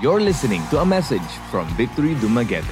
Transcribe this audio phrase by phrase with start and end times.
[0.00, 2.64] You're listening to a message from Victory Dumaguete.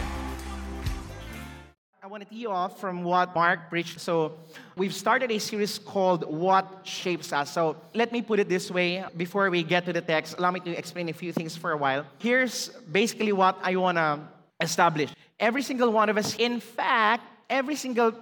[2.02, 4.00] I want to tee you off from what Mark preached.
[4.00, 4.33] So,
[4.78, 7.52] we've started a series called What Shapes Us.
[7.52, 10.38] So, let me put it this way before we get to the text.
[10.38, 12.06] Allow me to explain a few things for a while.
[12.19, 14.21] Here's basically what I want to
[14.63, 15.11] establish.
[15.39, 18.15] Every single one of us, in fact, every single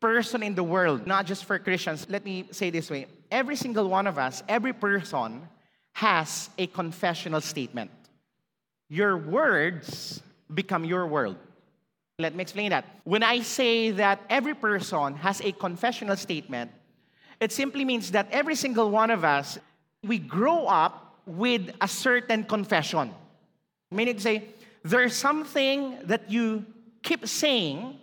[0.00, 3.90] person in the world, not just for Christians, let me say this way every single
[3.90, 5.46] one of us, every person
[5.92, 7.90] has a confessional statement.
[8.88, 10.22] Your words
[10.52, 11.36] become your world.
[12.18, 12.84] Let me explain that.
[13.04, 16.70] When I say that every person has a confessional statement,
[17.40, 19.58] it simply means that every single one of us,
[20.02, 23.12] we grow up with a certain confession.
[23.90, 24.44] Meaning say,
[24.82, 26.64] there's something that you
[27.02, 27.98] keep saying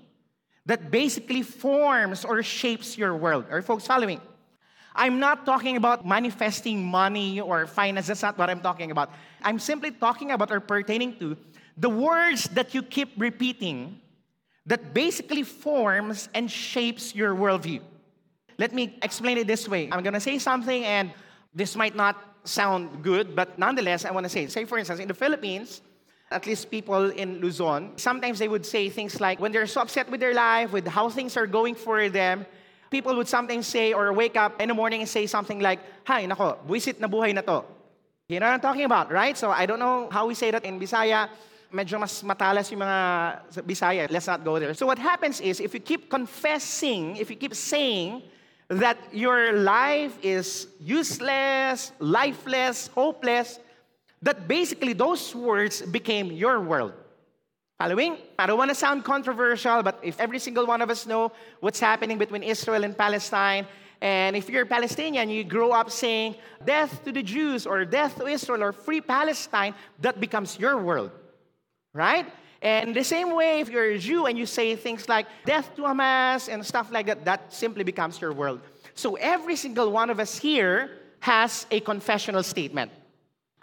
[0.65, 3.45] that basically forms or shapes your world.
[3.49, 4.21] Are folks following?
[4.95, 8.07] I'm not talking about manifesting money or finance.
[8.07, 9.11] That's not what I'm talking about.
[9.41, 11.37] I'm simply talking about or pertaining to
[11.77, 13.99] the words that you keep repeating
[14.65, 17.81] that basically forms and shapes your worldview.
[18.57, 19.89] Let me explain it this way.
[19.91, 21.11] I'm going to say something, and
[21.53, 24.51] this might not sound good, but nonetheless, I want to say it.
[24.51, 25.81] Say, for instance, in the Philippines,
[26.29, 30.09] at least people in Luzon, sometimes they would say things like, when they're so upset
[30.09, 32.45] with their life, with how things are going for them,
[32.93, 36.29] people would sometimes say or wake up in the morning and say something like, Hi,
[36.29, 37.65] nako, buisit na buhay na to.
[38.29, 39.35] You know what I'm talking about, right?
[39.35, 41.27] So I don't know how we say that in Bisaya.
[41.73, 44.05] Medyo mas matalas yung mga Bisaya.
[44.13, 44.77] Let's not go there.
[44.77, 48.21] So what happens is, if you keep confessing, if you keep saying
[48.69, 53.59] that your life is useless, lifeless, hopeless,
[54.21, 56.93] that basically those words became your world.
[57.83, 61.79] I don't want to sound controversial, but if every single one of us know what's
[61.79, 63.67] happening between Israel and Palestine,
[64.01, 68.27] and if you're Palestinian, you grow up saying, death to the Jews, or death to
[68.27, 71.11] Israel, or free Palestine, that becomes your world.
[71.93, 72.25] Right?
[72.61, 75.81] And the same way, if you're a Jew and you say things like death to
[75.81, 78.61] Hamas and stuff like that, that simply becomes your world.
[78.95, 82.91] So every single one of us here has a confessional statement.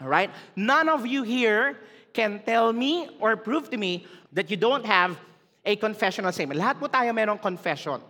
[0.00, 0.30] All right?
[0.56, 1.78] None of you here
[2.12, 5.19] can tell me or prove to me that you don't have
[5.65, 6.60] a confessional statement.
[6.60, 8.00] Lahat po tayo merong confession.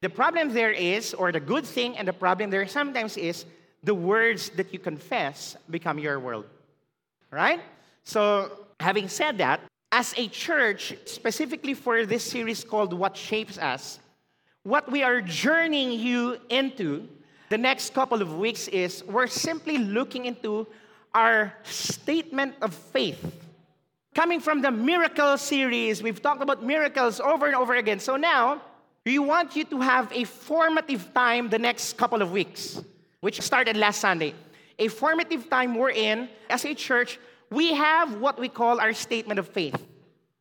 [0.00, 3.44] The problem there is, or the good thing and the problem there sometimes is,
[3.82, 6.46] the words that you confess become your world.
[7.30, 7.60] Right?
[8.04, 14.00] So, having said that, as a church, specifically for this series called What Shapes Us,
[14.64, 17.08] what we are journeying you into
[17.50, 20.66] the next couple of weeks is we're simply looking into
[21.14, 23.20] our statement of faith.
[24.14, 27.98] Coming from the miracle series, we've talked about miracles over and over again.
[27.98, 28.60] So now,
[29.06, 32.82] we want you to have a formative time the next couple of weeks,
[33.20, 34.34] which started last Sunday.
[34.78, 37.18] A formative time we're in as a church,
[37.50, 39.80] we have what we call our statement of faith.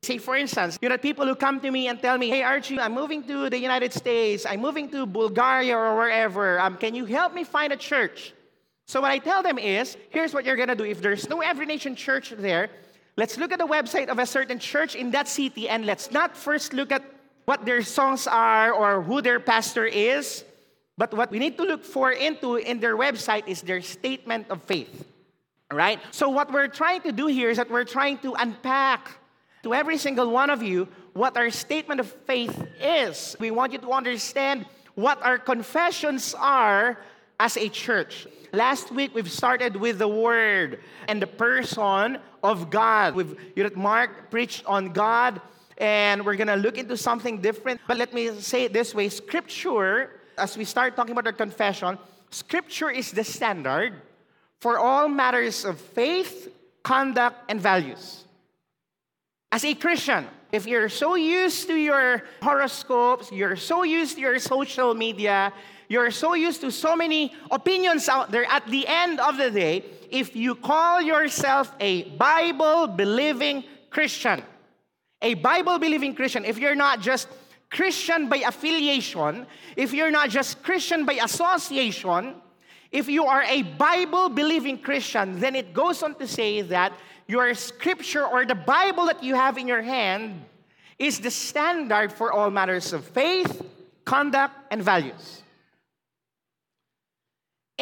[0.03, 2.77] Say, for instance, you know, people who come to me and tell me, hey, Archie,
[2.77, 6.59] I'm moving to the United States, I'm moving to Bulgaria or wherever.
[6.59, 8.33] Um, can you help me find a church?
[8.85, 10.83] So what I tell them is, here's what you're gonna do.
[10.83, 12.69] If there's no Every Nation church there,
[13.21, 16.35] let's look at the website of a certain church in that city and let's not
[16.35, 17.03] first look at
[17.45, 20.43] what their songs are or who their pastor is,
[20.97, 24.63] but what we need to look for into in their website is their statement of
[24.63, 25.05] faith.
[25.71, 25.99] Right?
[26.09, 29.11] So what we're trying to do here is that we're trying to unpack
[29.61, 33.35] to every single one of you what our statement of faith is.
[33.39, 34.65] We want you to understand
[34.95, 36.97] what our confessions are
[37.39, 38.25] as a church.
[38.53, 43.15] Last week, we've started with the Word and the person of God.
[43.15, 45.39] We've, you know, Mark preached on God,
[45.77, 47.79] and we're going to look into something different.
[47.87, 51.97] But let me say it this way Scripture, as we start talking about our confession,
[52.29, 53.93] Scripture is the standard
[54.59, 58.25] for all matters of faith, conduct, and values.
[59.49, 64.39] As a Christian, if you're so used to your horoscopes, you're so used to your
[64.39, 65.53] social media,
[65.91, 68.45] you're so used to so many opinions out there.
[68.45, 74.41] At the end of the day, if you call yourself a Bible believing Christian,
[75.21, 77.27] a Bible believing Christian, if you're not just
[77.69, 79.45] Christian by affiliation,
[79.75, 82.35] if you're not just Christian by association,
[82.89, 86.93] if you are a Bible believing Christian, then it goes on to say that
[87.27, 90.39] your scripture or the Bible that you have in your hand
[90.97, 93.61] is the standard for all matters of faith,
[94.05, 95.41] conduct, and values.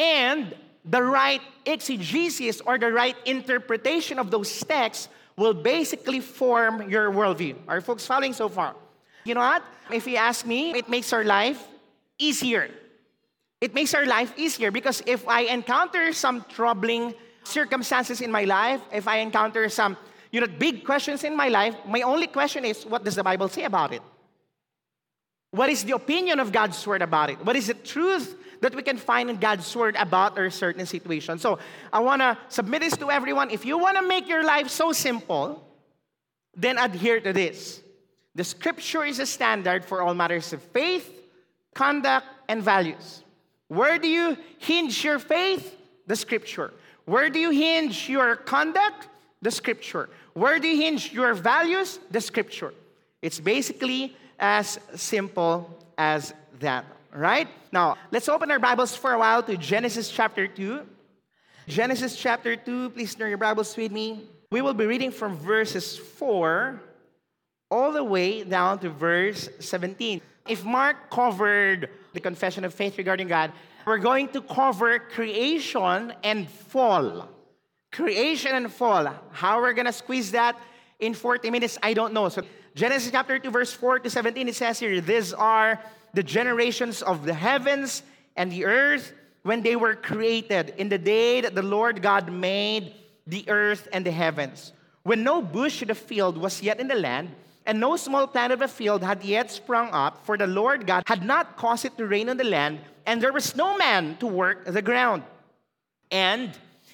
[0.00, 7.12] And the right exegesis or the right interpretation of those texts will basically form your
[7.12, 7.56] worldview.
[7.68, 8.74] Are folks following so far?
[9.24, 9.62] You know what?
[9.92, 11.62] If you ask me, it makes our life
[12.18, 12.70] easier.
[13.60, 17.12] It makes our life easier because if I encounter some troubling
[17.44, 19.98] circumstances in my life, if I encounter some
[20.32, 23.48] you know, big questions in my life, my only question is what does the Bible
[23.48, 24.00] say about it?
[25.50, 27.44] What is the opinion of God's word about it?
[27.44, 31.38] What is the truth that we can find in God's word about our certain situation?
[31.38, 31.58] So
[31.92, 33.50] I want to submit this to everyone.
[33.50, 35.66] If you want to make your life so simple,
[36.54, 37.80] then adhere to this.
[38.34, 41.10] The scripture is a standard for all matters of faith,
[41.74, 43.22] conduct, and values.
[43.68, 45.76] Where do you hinge your faith?
[46.06, 46.72] The scripture.
[47.04, 49.08] Where do you hinge your conduct?
[49.42, 50.10] The scripture.
[50.34, 51.98] Where do you hinge your values?
[52.10, 52.74] The scripture.
[53.22, 56.84] It's basically as simple as that,
[57.14, 57.48] right?
[57.72, 60.80] Now, let's open our Bibles for a while to Genesis chapter 2.
[61.68, 64.28] Genesis chapter 2, please turn your Bibles with me.
[64.50, 66.80] We will be reading from verses 4
[67.70, 70.20] all the way down to verse 17.
[70.48, 73.52] If Mark covered the confession of faith regarding God,
[73.86, 77.28] we're going to cover creation and fall.
[77.92, 79.08] Creation and fall.
[79.30, 80.58] How we're going to squeeze that
[81.00, 82.28] in 40 minutes, I don't know.
[82.28, 82.42] So,
[82.74, 85.80] Genesis chapter 2, verse 4 to 17, it says here, These are
[86.14, 88.02] the generations of the heavens
[88.36, 89.12] and the earth
[89.42, 92.94] when they were created, in the day that the Lord God made
[93.26, 94.72] the earth and the heavens.
[95.02, 97.30] When no bush of the field was yet in the land,
[97.64, 101.04] and no small plant of the field had yet sprung up, for the Lord God
[101.06, 104.26] had not caused it to rain on the land, and there was no man to
[104.26, 105.22] work the ground.
[106.10, 106.50] And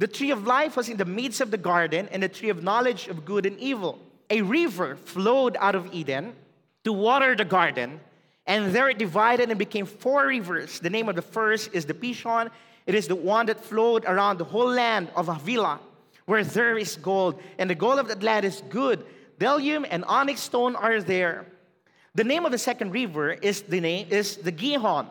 [0.00, 2.62] The tree of life was in the midst of the garden, and the tree of
[2.62, 3.98] knowledge of good and evil.
[4.30, 6.32] A river flowed out of Eden
[6.84, 8.00] to water the garden,
[8.46, 10.80] and there it divided and became four rivers.
[10.80, 12.50] The name of the first is the Pishon.
[12.86, 15.78] It is the one that flowed around the whole land of Havilah,
[16.24, 19.04] where there is gold, and the gold of that land is good.
[19.38, 21.44] Bdellium and onyx stone are there.
[22.14, 25.08] The name of the second river is the name is the Gihon.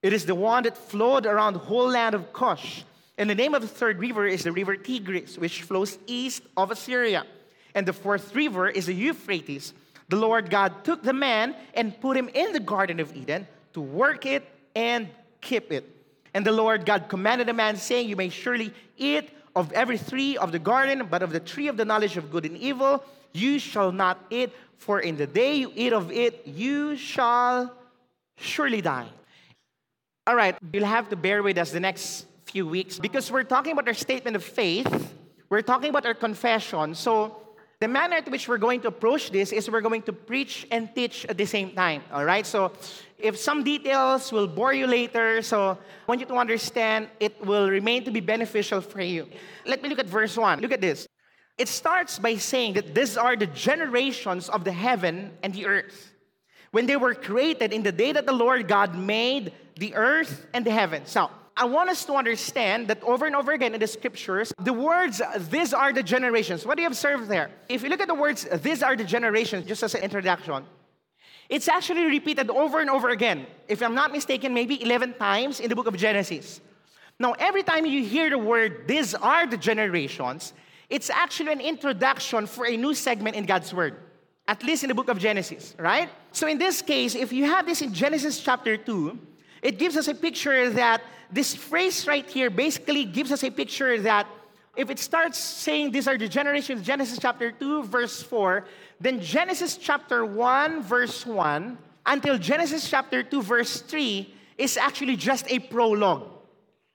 [0.00, 2.84] It is the one that flowed around the whole land of Cush.
[3.18, 6.70] And the name of the third river is the river Tigris, which flows east of
[6.70, 7.26] Assyria.
[7.74, 9.74] And the fourth river is the Euphrates.
[10.08, 13.80] The Lord God took the man and put him in the Garden of Eden to
[13.80, 15.08] work it and
[15.40, 15.84] keep it.
[16.32, 20.38] And the Lord God commanded the man, saying, You may surely eat of every tree
[20.38, 23.58] of the garden, but of the tree of the knowledge of good and evil you
[23.58, 27.74] shall not eat, for in the day you eat of it, you shall
[28.36, 29.08] surely die.
[30.26, 33.72] All right, you'll have to bear with us the next few weeks because we're talking
[33.72, 35.14] about our statement of faith,
[35.50, 36.94] we're talking about our confession.
[36.94, 37.36] So,
[37.80, 40.92] the manner at which we're going to approach this is we're going to preach and
[40.94, 42.02] teach at the same time.
[42.12, 42.44] All right?
[42.44, 42.72] So,
[43.18, 47.68] if some details will bore you later, so I want you to understand it will
[47.68, 49.28] remain to be beneficial for you.
[49.66, 50.60] Let me look at verse 1.
[50.60, 51.06] Look at this.
[51.56, 56.14] It starts by saying that these are the generations of the heaven and the earth.
[56.70, 60.64] When they were created in the day that the Lord God made the earth and
[60.64, 61.14] the heavens.
[61.14, 64.72] Now, I want us to understand that over and over again in the scriptures, the
[64.72, 65.20] words,
[65.50, 66.64] these are the generations.
[66.64, 67.50] What do you observe there?
[67.68, 70.64] If you look at the words, these are the generations, just as an introduction,
[71.48, 73.44] it's actually repeated over and over again.
[73.66, 76.60] If I'm not mistaken, maybe 11 times in the book of Genesis.
[77.18, 80.52] Now, every time you hear the word, these are the generations,
[80.88, 83.96] it's actually an introduction for a new segment in God's Word,
[84.46, 86.08] at least in the book of Genesis, right?
[86.30, 89.18] So, in this case, if you have this in Genesis chapter 2,
[89.62, 94.00] it gives us a picture that this phrase right here basically gives us a picture
[94.00, 94.26] that
[94.76, 98.64] if it starts saying these are the generations, Genesis chapter 2, verse 4,
[99.00, 105.50] then Genesis chapter 1, verse 1, until Genesis chapter 2, verse 3 is actually just
[105.50, 106.28] a prologue.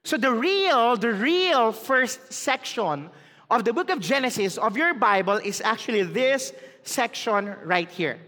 [0.05, 3.09] So the real, the real first section
[3.49, 6.53] of the book of Genesis of your Bible is actually this
[6.83, 8.19] section right here.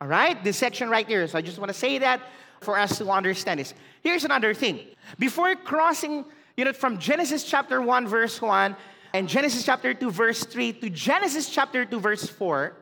[0.00, 0.42] All right?
[0.42, 1.26] This section right here.
[1.28, 2.20] So I just want to say that
[2.62, 3.74] for us to understand this.
[4.02, 4.80] Here's another thing.
[5.18, 6.24] Before crossing,
[6.56, 8.76] you know, from Genesis chapter 1, verse 1,
[9.14, 12.72] and Genesis chapter 2, verse 3, to Genesis chapter 2, verse 4,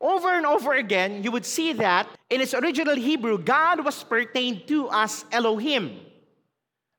[0.00, 4.66] over and over again, you would see that in its original Hebrew, God was pertained
[4.68, 6.00] to as Elohim.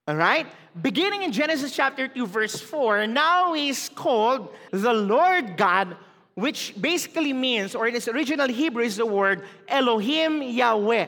[0.08, 0.48] All right?
[0.82, 5.98] Beginning in Genesis chapter 2, verse 4, now he's called the Lord God,
[6.36, 11.08] which basically means, or in its original Hebrew, is the word Elohim Yahweh.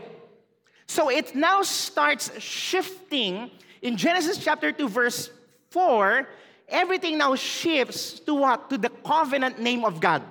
[0.89, 3.51] So it now starts shifting
[3.83, 5.29] in Genesis chapter 2, verse
[5.69, 6.27] 4,
[6.67, 8.71] everything now shifts to what?
[8.71, 10.23] To the covenant name of God.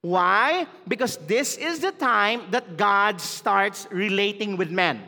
[0.00, 0.68] Why?
[0.86, 5.02] Because this is the time that God starts relating with men.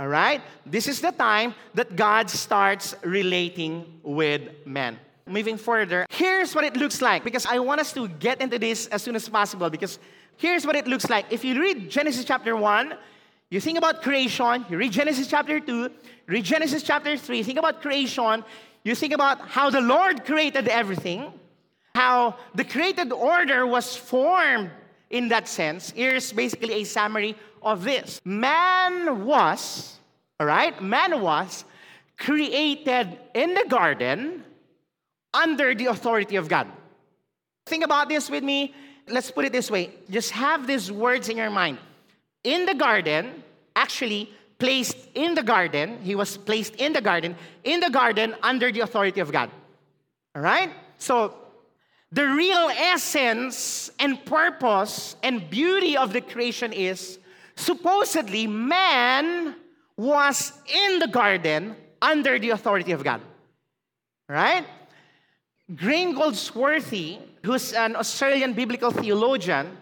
[0.00, 0.40] All right?
[0.64, 4.98] This is the time that God starts relating with men.
[5.26, 8.86] Moving further, here's what it looks like because I want us to get into this
[8.86, 9.98] as soon as possible because
[10.38, 11.26] here's what it looks like.
[11.30, 12.96] If you read Genesis chapter 1,
[13.50, 15.90] you think about creation, you read Genesis chapter 2,
[16.28, 18.44] read Genesis chapter 3, think about creation,
[18.84, 21.32] you think about how the Lord created everything,
[21.94, 24.70] how the created order was formed
[25.10, 25.90] in that sense.
[25.90, 29.98] Here's basically a summary of this man was,
[30.38, 31.64] all right, man was
[32.16, 34.44] created in the garden
[35.34, 36.68] under the authority of God.
[37.66, 38.74] Think about this with me.
[39.08, 41.78] Let's put it this way just have these words in your mind.
[42.44, 43.42] In the garden,
[43.76, 48.70] actually, placed in the garden, he was placed in the garden, in the garden under
[48.70, 49.50] the authority of God.
[50.36, 50.70] All right?
[50.98, 51.34] So,
[52.12, 57.18] the real essence and purpose and beauty of the creation is
[57.56, 59.54] supposedly man
[59.96, 63.20] was in the garden under the authority of God.
[64.28, 64.64] Right?
[65.74, 69.76] Graham Goldsworthy, who's an Australian biblical theologian,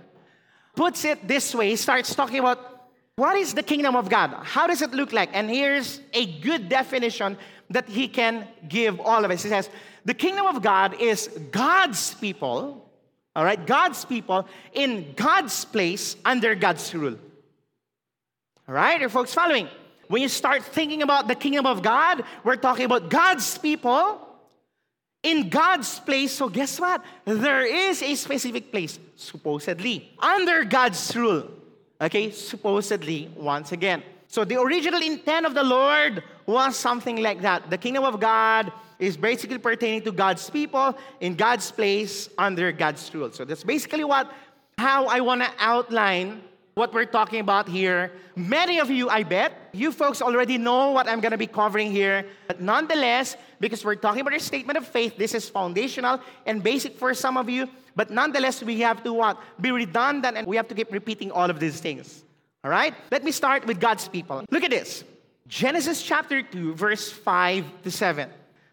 [0.78, 1.70] puts it this way.
[1.70, 2.61] He starts talking about
[3.16, 4.30] what is the kingdom of God?
[4.44, 5.30] How does it look like?
[5.32, 7.37] And here's a good definition
[7.70, 9.42] that he can give all of us.
[9.42, 9.68] He says,
[10.04, 12.88] The kingdom of God is God's people,
[13.35, 17.18] all right, God's people in God's place under God's rule.
[18.68, 19.66] All right, are folks following?
[20.06, 24.27] When you start thinking about the kingdom of God, we're talking about God's people
[25.22, 26.32] in God's place.
[26.32, 27.04] So, guess what?
[27.25, 31.50] There is a specific place, supposedly, under God's rule.
[32.00, 34.02] Okay, supposedly, once again.
[34.28, 37.70] So, the original intent of the Lord was something like that.
[37.70, 43.12] The kingdom of God is basically pertaining to God's people in God's place under God's
[43.14, 43.32] rule.
[43.32, 44.32] So, that's basically what
[44.78, 46.42] how I want to outline
[46.78, 48.12] what we're talking about here.
[48.37, 51.90] Many of you, I bet, you folks already know what I'm going to be covering
[51.90, 52.25] here.
[52.47, 56.97] But nonetheless, because we're talking about a statement of faith, this is foundational and basic
[56.97, 57.68] for some of you.
[57.97, 59.42] But nonetheless, we have to what?
[59.61, 62.23] Be redundant and we have to keep repeating all of these things.
[62.62, 62.94] All right?
[63.11, 64.44] Let me start with God's people.
[64.50, 65.02] Look at this
[65.49, 68.30] Genesis chapter 2, verse 5 to 7.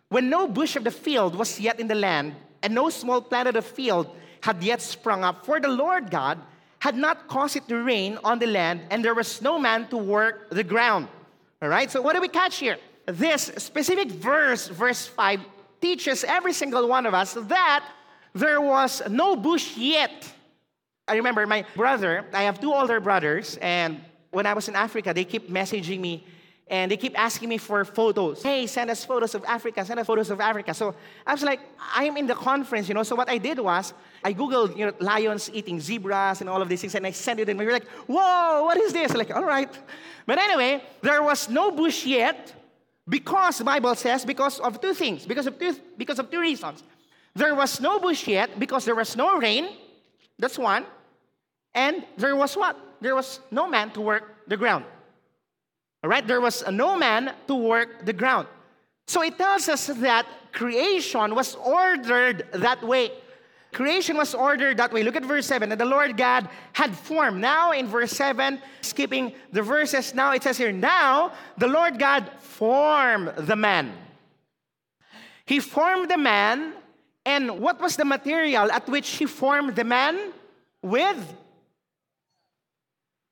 [0.09, 3.47] When no bush of the field was yet in the land, and no small plant
[3.47, 4.07] of the field
[4.41, 6.39] had yet sprung up, for the Lord God
[6.85, 9.97] had not caused it to rain on the land, and there was no man to
[9.97, 11.07] work the ground.
[11.59, 12.77] All right, so what do we catch here?
[13.07, 15.39] This specific verse, verse 5,
[15.81, 17.83] teaches every single one of us that
[18.35, 20.31] there was no bush yet.
[21.07, 23.99] I remember my brother, I have two older brothers, and
[24.29, 26.23] when I was in Africa, they keep messaging me
[26.67, 28.41] and they keep asking me for photos.
[28.41, 30.73] Hey, send us photos of Africa, send us photos of Africa.
[30.73, 30.95] So
[31.25, 31.59] I was like,
[31.93, 33.03] I'm in the conference, you know.
[33.03, 33.93] So what I did was,
[34.23, 37.39] I Googled, you know, lions eating zebras and all of these things, and I sent
[37.39, 39.13] it and We were like, whoa, what is this?
[39.13, 39.69] Like, all right.
[40.25, 42.53] But anyway, there was no bush yet
[43.07, 46.83] because the Bible says, because of two things, because of two, because of two reasons.
[47.35, 49.69] There was no bush yet because there was no rain.
[50.39, 50.85] That's one.
[51.75, 52.75] And there was what?
[53.01, 54.85] There was no man to work the ground.
[56.05, 58.47] All right, there was no man to work the ground.
[59.07, 63.09] So it tells us that creation was ordered that way.
[63.73, 65.01] Creation was ordered that way.
[65.01, 65.71] Look at verse 7.
[65.71, 67.41] And the Lord God had formed.
[67.41, 72.29] Now, in verse 7, skipping the verses, now it says here, Now the Lord God
[72.39, 73.91] formed the man.
[75.47, 76.73] He formed the man,
[77.25, 80.33] and what was the material at which he formed the man?
[80.83, 81.33] With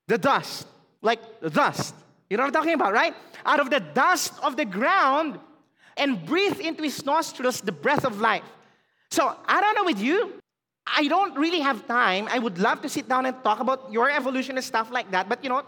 [0.08, 0.66] the dust.
[1.04, 1.94] Like dust.
[2.34, 3.14] You know what I'm talking about, right?
[3.46, 5.38] Out of the dust of the ground
[5.98, 8.42] and breathe into his nostrils the breath of life.
[9.12, 10.42] So I don't know with you.
[10.88, 12.28] I don't really have time.
[12.32, 15.30] I would love to sit down and talk about your evolution and stuff like that.
[15.30, 15.62] But you know,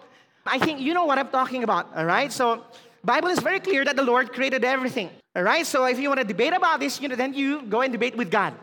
[0.44, 2.32] I think you know what I'm talking about, all right?
[2.32, 2.64] So
[3.04, 5.12] Bible is very clear that the Lord created everything.
[5.36, 5.68] All right?
[5.68, 8.18] So if you want to debate about this, you know, then you go and debate
[8.18, 8.56] with God.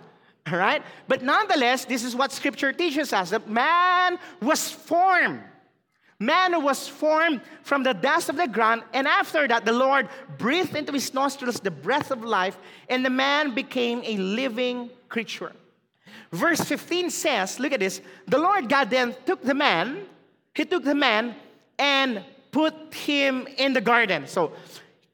[0.51, 0.83] All right?
[1.07, 5.45] But nonetheless, this is what scripture teaches us that man was formed
[6.23, 10.77] Man was formed from the dust of the ground, and after that, the Lord breathed
[10.77, 12.57] into his nostrils the breath of life,
[12.89, 15.51] and the man became a living creature.
[16.31, 18.01] Verse 15 says, Look at this.
[18.29, 20.07] The Lord God then took the man,
[20.55, 21.35] he took the man
[21.77, 24.29] and put him in the garden.
[24.29, 24.53] So,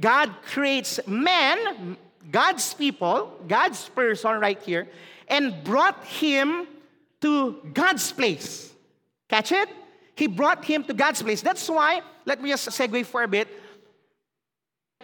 [0.03, 1.97] God creates man,
[2.31, 4.87] God's people, God's person right here,
[5.27, 6.67] and brought him
[7.23, 8.75] to God's place.
[9.31, 9.69] Catch it?
[10.19, 11.43] He brought him to God's place.
[11.43, 13.47] That's why, let me just segue for a bit.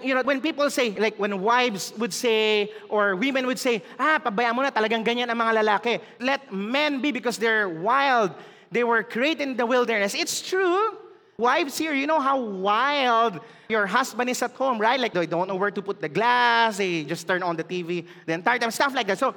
[0.02, 4.18] you know, when people say, like when wives would say, or women would say, ah,
[4.18, 6.00] pabayaan mo na, talagang ganyan ang mga lalaki.
[6.18, 8.35] Let men be because they're wild.
[8.73, 10.14] They were created in the wilderness.
[10.14, 10.99] It's true.
[11.38, 15.00] Wives here, you know how wild your husband is at home, right?
[15.00, 18.06] Like they don't know where to put the glass, they just turn on the TV
[18.26, 19.18] the entire time, stuff like that.
[19.18, 19.35] So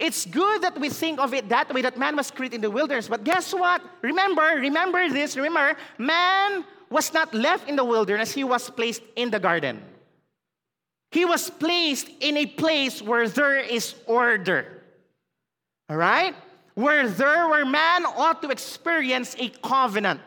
[0.00, 2.70] it's good that we think of it that way, that man was created in the
[2.70, 3.06] wilderness.
[3.06, 3.82] But guess what?
[4.02, 9.30] Remember, remember this, remember, man was not left in the wilderness, he was placed in
[9.30, 9.82] the garden.
[11.12, 14.82] He was placed in a place where there is order.
[15.88, 16.34] All right?
[16.74, 20.20] Where there, where man ought to experience a covenant.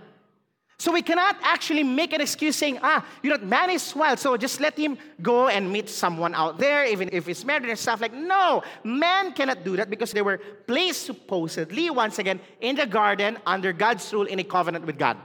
[0.84, 4.36] So we cannot actually make an excuse saying, ah, you know, man is wild, so
[4.36, 8.02] just let him go and meet someone out there, even if he's married and stuff
[8.02, 12.86] like no, man cannot do that because they were placed supposedly, once again, in the
[12.86, 15.16] garden under God's rule in a covenant with God.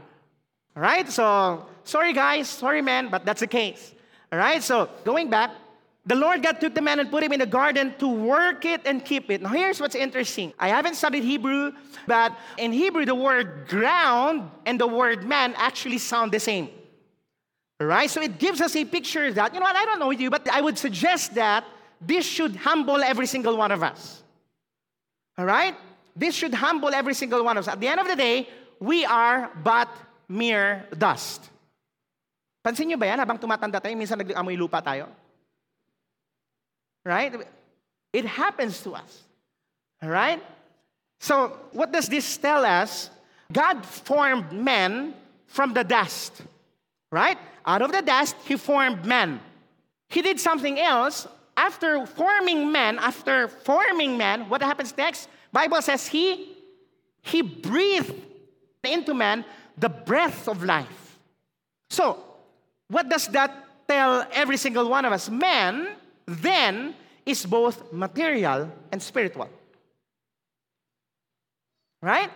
[0.76, 1.10] All right?
[1.10, 3.94] So, sorry guys, sorry man, but that's the case.
[4.30, 4.62] All right?
[4.62, 5.50] So, going back,
[6.08, 8.80] the Lord God took the man and put him in the garden to work it
[8.86, 9.42] and keep it.
[9.42, 10.54] Now, here's what's interesting.
[10.58, 11.72] I haven't studied Hebrew,
[12.06, 16.70] but in Hebrew, the word ground and the word man actually sound the same.
[17.78, 18.08] Right?
[18.08, 20.48] So it gives us a picture that, you know what, I don't know you, but
[20.48, 21.68] I would suggest that
[22.00, 24.22] this should humble every single one of us.
[25.36, 25.76] All right?
[26.16, 27.68] This should humble every single one of us.
[27.68, 28.48] At the end of the day,
[28.80, 29.92] we are but
[30.26, 31.50] mere dust.
[32.64, 35.27] Pansin nyo ba yan habang tumatanda tayo, minsan nag-amoy lupa tayo?
[37.04, 37.34] Right?
[38.12, 39.22] It happens to us,
[40.02, 40.42] all right?
[41.20, 43.10] So, what does this tell us?
[43.52, 45.14] God formed man
[45.46, 46.42] from the dust,
[47.10, 47.38] right?
[47.66, 49.40] Out of the dust, He formed man.
[50.08, 51.26] He did something else.
[51.56, 55.28] After forming man, after forming man, what happens next?
[55.52, 56.56] Bible says He
[57.22, 58.14] He breathed
[58.84, 59.44] into man
[59.76, 61.18] the breath of life.
[61.90, 62.22] So,
[62.88, 63.52] what does that
[63.88, 65.28] tell every single one of us?
[65.28, 65.88] Man
[66.28, 66.94] then
[67.24, 69.48] is both material and spiritual.
[72.02, 72.30] Right?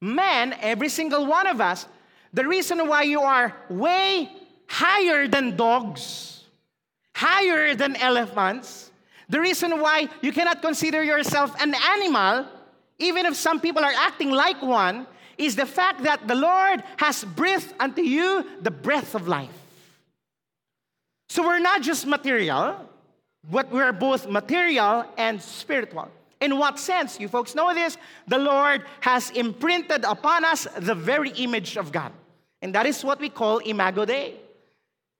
[0.00, 1.86] Man, every single one of us,
[2.32, 4.30] the reason why you are way
[4.66, 6.44] higher than dogs,
[7.14, 8.90] higher than elephants,
[9.28, 12.46] the reason why you cannot consider yourself an animal,
[12.98, 15.06] even if some people are acting like one,
[15.38, 19.50] is the fact that the Lord has breathed unto you the breath of life.
[21.28, 22.89] So we're not just material,
[23.48, 26.10] but we're both material and spiritual.
[26.40, 27.20] In what sense?
[27.20, 27.96] You folks know this?
[28.26, 32.12] The Lord has imprinted upon us the very image of God.
[32.62, 34.36] And that is what we call Imago Dei.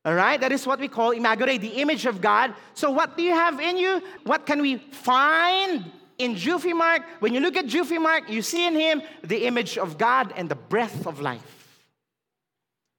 [0.05, 0.41] All right?
[0.41, 2.55] That is what we call Imago Dei, the image of God.
[2.75, 4.03] So, what do you have in you?
[4.25, 7.03] What can we find in Jufy Mark?
[7.21, 10.49] When you look at Jufy Mark, you see in him the image of God and
[10.49, 11.79] the breath of life.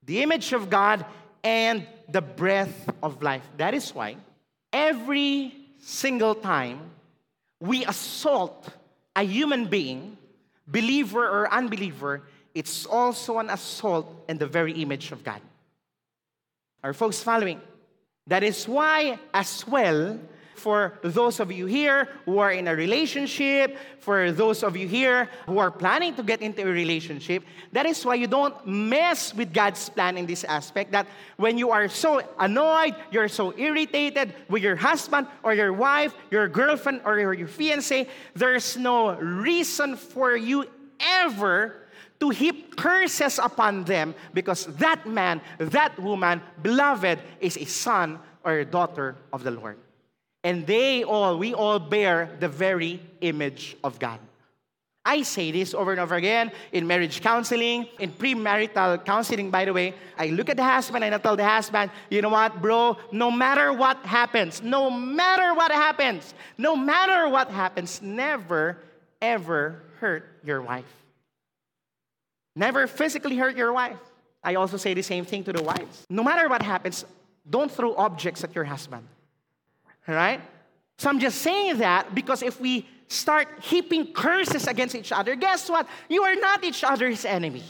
[0.03, 1.05] The image of God
[1.43, 3.47] and the breath of life.
[3.57, 4.17] That is why
[4.71, 6.79] every single time
[7.59, 8.69] we assault
[9.15, 10.17] a human being,
[10.67, 12.23] believer or unbeliever,
[12.55, 15.41] it's also an assault in the very image of God.
[16.83, 17.61] Are folks following?
[18.27, 20.19] That is why, as well,
[20.61, 25.27] for those of you here who are in a relationship, for those of you here
[25.47, 29.51] who are planning to get into a relationship, that is why you don't mess with
[29.51, 30.91] God's plan in this aspect.
[30.91, 36.13] That when you are so annoyed, you're so irritated with your husband or your wife,
[36.29, 40.65] your girlfriend or your, fiance, there's no reason for you
[40.99, 41.87] ever
[42.19, 48.59] to heap curses upon them because that man, that woman, beloved, is a son or
[48.59, 49.77] a daughter of the Lord.
[50.43, 54.19] And they all, we all bear the very image of God.
[55.03, 59.73] I say this over and over again in marriage counseling, in premarital counseling, by the
[59.73, 59.95] way.
[60.17, 63.31] I look at the husband and I tell the husband, you know what, bro, no
[63.31, 68.77] matter what happens, no matter what happens, no matter what happens, never,
[69.21, 70.85] ever hurt your wife.
[72.55, 73.97] Never physically hurt your wife.
[74.43, 76.05] I also say the same thing to the wives.
[76.09, 77.05] No matter what happens,
[77.49, 79.07] don't throw objects at your husband
[80.07, 80.41] right?
[80.97, 85.69] So I'm just saying that because if we start heaping curses against each other, guess
[85.69, 85.87] what?
[86.09, 87.63] You are not each other's enemy.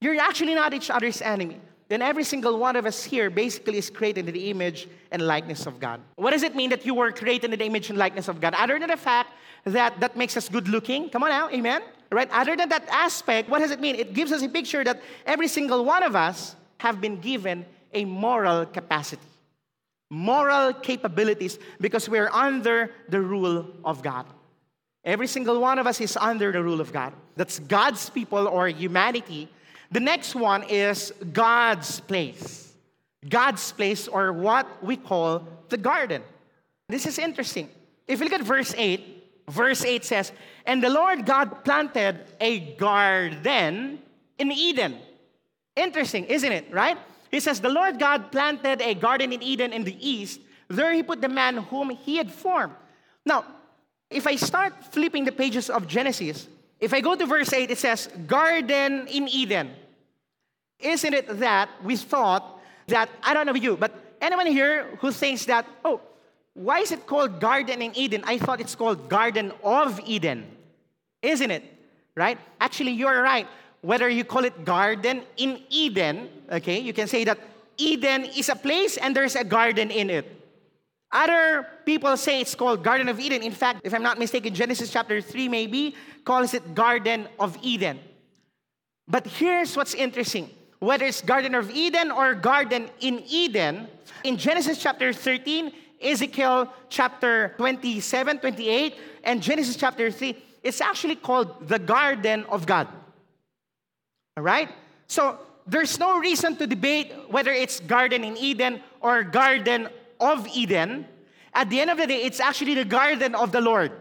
[0.00, 1.60] You're actually not each other's enemy.
[1.88, 5.66] Then every single one of us here basically is created in the image and likeness
[5.66, 6.00] of God.
[6.16, 8.54] What does it mean that you were created in the image and likeness of God?
[8.54, 9.30] Other than the fact
[9.64, 11.82] that that makes us good looking, come on now, amen?
[12.10, 12.28] Right?
[12.32, 13.96] Other than that aspect, what does it mean?
[13.96, 18.04] It gives us a picture that every single one of us have been given a
[18.04, 19.33] moral capacity
[20.10, 24.26] moral capabilities because we're under the rule of God.
[25.04, 27.12] Every single one of us is under the rule of God.
[27.36, 29.48] That's God's people or humanity.
[29.90, 32.72] The next one is God's place.
[33.28, 36.22] God's place or what we call the garden.
[36.88, 37.68] This is interesting.
[38.06, 40.32] If you look at verse 8, verse 8 says,
[40.66, 43.98] And the Lord God planted a garden
[44.38, 44.98] in Eden.
[45.76, 46.72] Interesting, isn't it?
[46.72, 46.98] Right?
[47.34, 50.40] He says, The Lord God planted a garden in Eden in the east.
[50.68, 52.74] There he put the man whom he had formed.
[53.26, 53.44] Now,
[54.08, 56.46] if I start flipping the pages of Genesis,
[56.78, 59.72] if I go to verse 8, it says, Garden in Eden.
[60.78, 65.44] Isn't it that we thought that, I don't know you, but anyone here who thinks
[65.46, 66.00] that, oh,
[66.54, 68.22] why is it called Garden in Eden?
[68.24, 70.46] I thought it's called Garden of Eden.
[71.20, 71.64] Isn't it?
[72.14, 72.38] Right?
[72.60, 73.48] Actually, you're right.
[73.84, 77.36] Whether you call it Garden in Eden, okay, you can say that
[77.76, 80.24] Eden is a place and there's a garden in it.
[81.12, 83.42] Other people say it's called Garden of Eden.
[83.42, 85.94] In fact, if I'm not mistaken, Genesis chapter 3 maybe
[86.24, 88.00] calls it Garden of Eden.
[89.06, 90.48] But here's what's interesting
[90.80, 93.86] whether it's Garden of Eden or Garden in Eden,
[94.24, 98.94] in Genesis chapter 13, Ezekiel chapter 27, 28,
[99.24, 102.88] and Genesis chapter 3, it's actually called the Garden of God.
[104.36, 104.68] All right?
[105.06, 109.88] So there's no reason to debate whether it's Garden in Eden or Garden
[110.20, 111.06] of Eden.
[111.52, 113.92] At the end of the day, it's actually the garden of the Lord.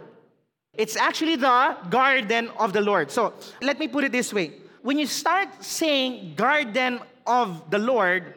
[0.74, 3.12] It's actually the garden of the Lord.
[3.12, 4.54] So let me put it this way.
[4.82, 8.34] When you start saying garden of the Lord,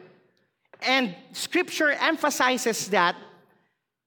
[0.81, 3.15] and scripture emphasizes that,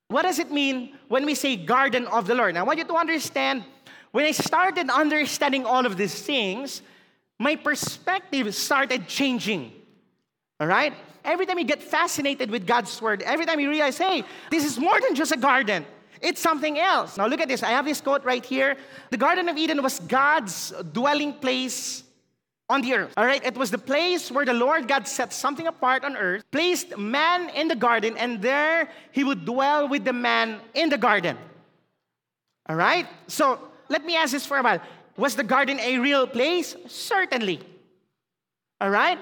[0.09, 2.55] what does it mean when we say garden of the Lord?
[2.55, 3.65] Now, I want you to understand
[4.13, 6.83] when I started understanding all of these things,
[7.41, 9.73] my perspective started changing.
[10.61, 10.93] All right?
[11.25, 14.79] Every time you get fascinated with God's word, every time you realize, hey, this is
[14.79, 15.87] more than just a garden.
[16.21, 17.17] It's something else.
[17.17, 17.63] Now look at this.
[17.63, 18.77] I have this quote right here.
[19.09, 22.05] The Garden of Eden was God's dwelling place
[22.69, 23.15] on the earth.
[23.17, 26.45] All right, it was the place where the Lord God set something apart on earth,
[26.51, 30.99] placed man in the garden, and there he would dwell with the man in the
[30.99, 31.39] garden.
[32.69, 34.81] All right, so let me ask this for a while.
[35.17, 36.77] Was the garden a real place?
[36.87, 37.61] Certainly.
[38.81, 39.19] All right,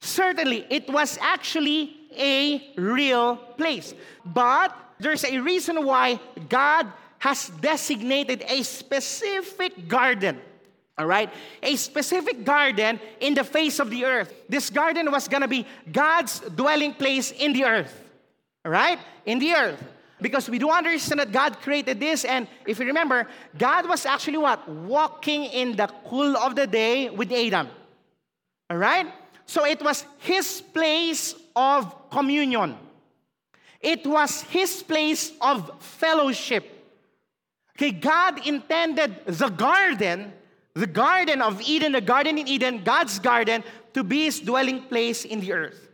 [0.00, 3.94] certainly it was actually a real place.
[4.24, 10.38] But there's a reason why God has designated a specific garden
[10.96, 11.30] all right?
[11.62, 14.32] A specific garden in the face of the earth.
[14.48, 18.00] This garden was gonna be God's dwelling place in the earth.
[18.64, 18.98] All right?
[19.26, 19.82] In the earth.
[20.24, 24.38] Because we do understand that God created this, and if you remember, God was actually
[24.38, 24.66] what?
[24.66, 27.68] Walking in the cool of the day with Adam.
[28.70, 29.06] All right?
[29.44, 32.74] So it was his place of communion.
[33.82, 36.64] It was his place of fellowship.
[37.76, 40.32] Okay, God intended the garden
[40.74, 45.24] the Garden of Eden, the Garden in Eden, God's garden, to be his dwelling place
[45.24, 45.88] in the earth.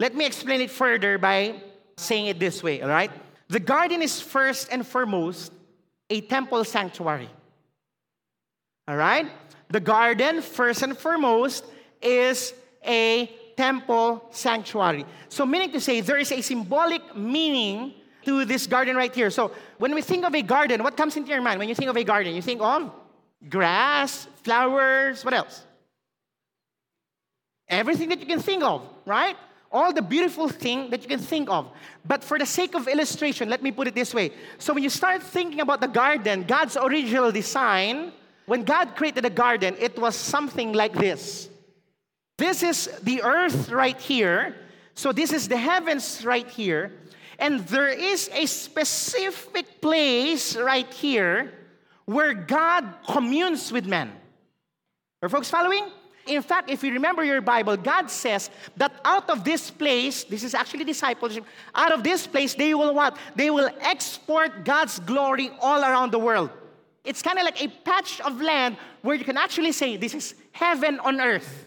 [0.00, 1.60] Let me explain it further by
[1.98, 3.10] saying it this way, all right?
[3.52, 5.52] The garden is first and foremost
[6.08, 7.28] a temple sanctuary.
[8.88, 9.26] All right?
[9.68, 11.66] The garden, first and foremost,
[12.00, 15.04] is a temple sanctuary.
[15.28, 17.92] So, meaning to say, there is a symbolic meaning
[18.24, 19.28] to this garden right here.
[19.28, 21.90] So, when we think of a garden, what comes into your mind when you think
[21.90, 22.34] of a garden?
[22.34, 22.90] You think of
[23.50, 25.60] grass, flowers, what else?
[27.68, 29.36] Everything that you can think of, right?
[29.72, 31.70] All the beautiful thing that you can think of.
[32.04, 34.32] But for the sake of illustration, let me put it this way.
[34.58, 38.12] So when you start thinking about the garden, God's original design,
[38.46, 41.48] when God created the garden, it was something like this.
[42.36, 44.56] This is the earth right here.
[44.94, 46.92] So this is the heavens right here.
[47.38, 51.52] And there is a specific place right here
[52.04, 54.12] where God communes with men.
[55.22, 55.90] Are folks following?
[56.26, 60.44] In fact, if you remember your Bible, God says that out of this place, this
[60.44, 63.16] is actually discipleship, out of this place, they will what?
[63.34, 66.50] They will export God's glory all around the world.
[67.04, 70.34] It's kind of like a patch of land where you can actually say, this is
[70.52, 71.66] heaven on earth.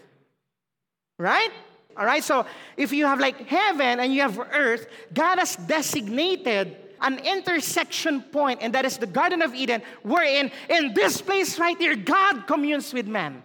[1.18, 1.50] Right?
[1.96, 6.76] All right, so if you have like heaven and you have earth, God has designated
[7.00, 11.76] an intersection point, and that is the Garden of Eden, wherein in this place right
[11.76, 13.42] here, God communes with man.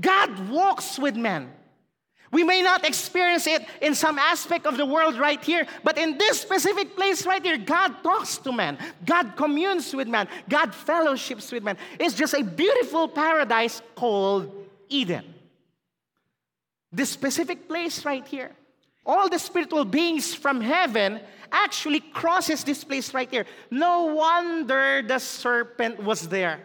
[0.00, 1.50] God walks with man.
[2.32, 6.16] We may not experience it in some aspect of the world right here, but in
[6.16, 8.78] this specific place right here, God talks to man.
[9.04, 10.28] God communes with man.
[10.48, 11.76] God fellowships with man.
[12.00, 14.50] It's just a beautiful paradise called
[14.88, 15.34] Eden.
[16.90, 18.52] This specific place right here.
[19.04, 23.44] All the spiritual beings from heaven actually crosses this place right here.
[23.70, 26.60] No wonder the serpent was there.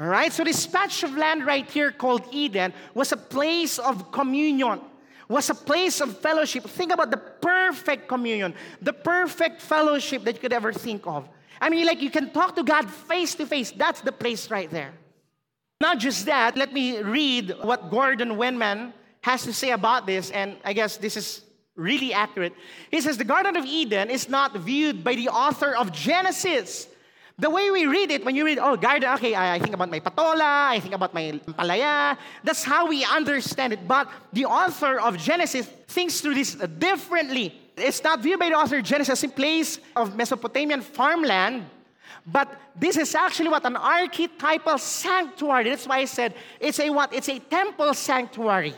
[0.00, 4.12] All right, so this patch of land right here called Eden was a place of
[4.12, 4.80] communion
[5.28, 6.64] was a place of fellowship.
[6.64, 11.28] Think about the perfect communion, the perfect fellowship that you could ever think of.
[11.60, 13.70] I mean, like you can talk to God face to face.
[13.72, 14.92] That's the place right there.
[15.80, 20.56] Not just that, let me read what Gordon Wenham has to say about this, and
[20.64, 21.42] I guess this is
[21.76, 22.54] really accurate.
[22.90, 26.88] He says, The Garden of Eden is not viewed by the author of Genesis.
[27.40, 30.00] The way we read it, when you read, oh, garden, okay, I think about my
[30.00, 32.18] patola, I think about my palaya.
[32.42, 33.86] That's how we understand it.
[33.86, 37.54] But the author of Genesis thinks through this differently.
[37.76, 41.64] It's not viewed by the author of Genesis as a place of Mesopotamian farmland,
[42.26, 45.70] but this is actually what an archetypal sanctuary.
[45.70, 47.14] That's why I said it's a what?
[47.14, 48.74] It's a temple sanctuary.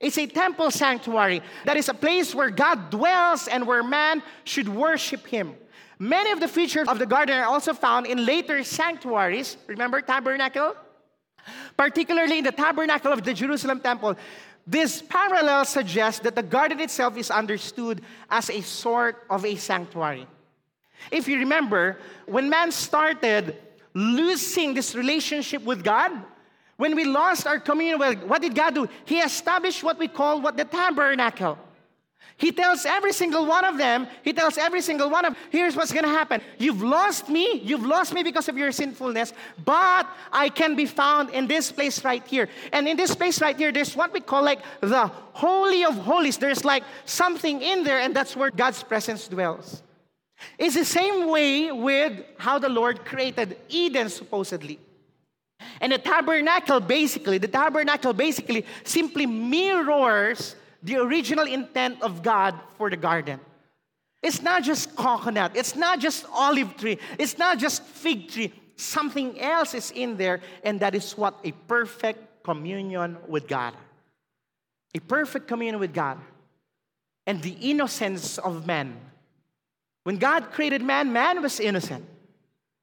[0.00, 1.42] It's a temple sanctuary.
[1.64, 5.54] That is a place where God dwells and where man should worship him.
[5.98, 9.56] Many of the features of the garden are also found in later sanctuaries.
[9.66, 10.76] Remember tabernacle?
[11.76, 14.16] Particularly in the tabernacle of the Jerusalem temple.
[14.66, 20.26] This parallel suggests that the garden itself is understood as a sort of a sanctuary.
[21.10, 23.56] If you remember, when man started
[23.94, 26.12] losing this relationship with God,
[26.76, 28.88] when we lost our communion with what did God do?
[29.04, 31.58] He established what we call what the tabernacle.
[32.38, 35.92] He tells every single one of them, he tells every single one of here's what's
[35.92, 36.40] going to happen.
[36.56, 39.32] You've lost me, you've lost me because of your sinfulness,
[39.64, 42.48] but I can be found in this place right here.
[42.72, 46.38] And in this place right here, there's what we call like the holy of holies.
[46.38, 49.82] There's like something in there and that's where God's presence dwells.
[50.58, 54.78] It's the same way with how the Lord created Eden supposedly.
[55.80, 62.90] And the tabernacle basically, the tabernacle basically simply mirrors the original intent of God for
[62.90, 63.40] the garden.
[64.22, 68.52] It's not just coconut, it's not just olive tree, it's not just fig tree.
[68.76, 73.74] Something else is in there, and that is what a perfect communion with God.
[74.94, 76.18] A perfect communion with God.
[77.26, 78.96] And the innocence of man.
[80.04, 82.06] When God created man, man was innocent.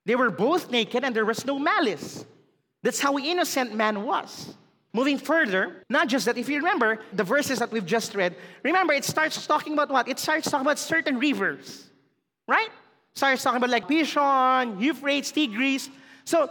[0.06, 2.26] They were both naked and there was no malice.
[2.84, 4.54] That's how innocent man was.
[4.96, 8.94] Moving further, not just that, if you remember the verses that we've just read, remember
[8.94, 10.08] it starts talking about what?
[10.08, 11.90] It starts talking about certain rivers,
[12.48, 12.70] right?
[13.14, 15.90] Starts talking about like Pishon, Euphrates, Tigris.
[16.24, 16.50] So,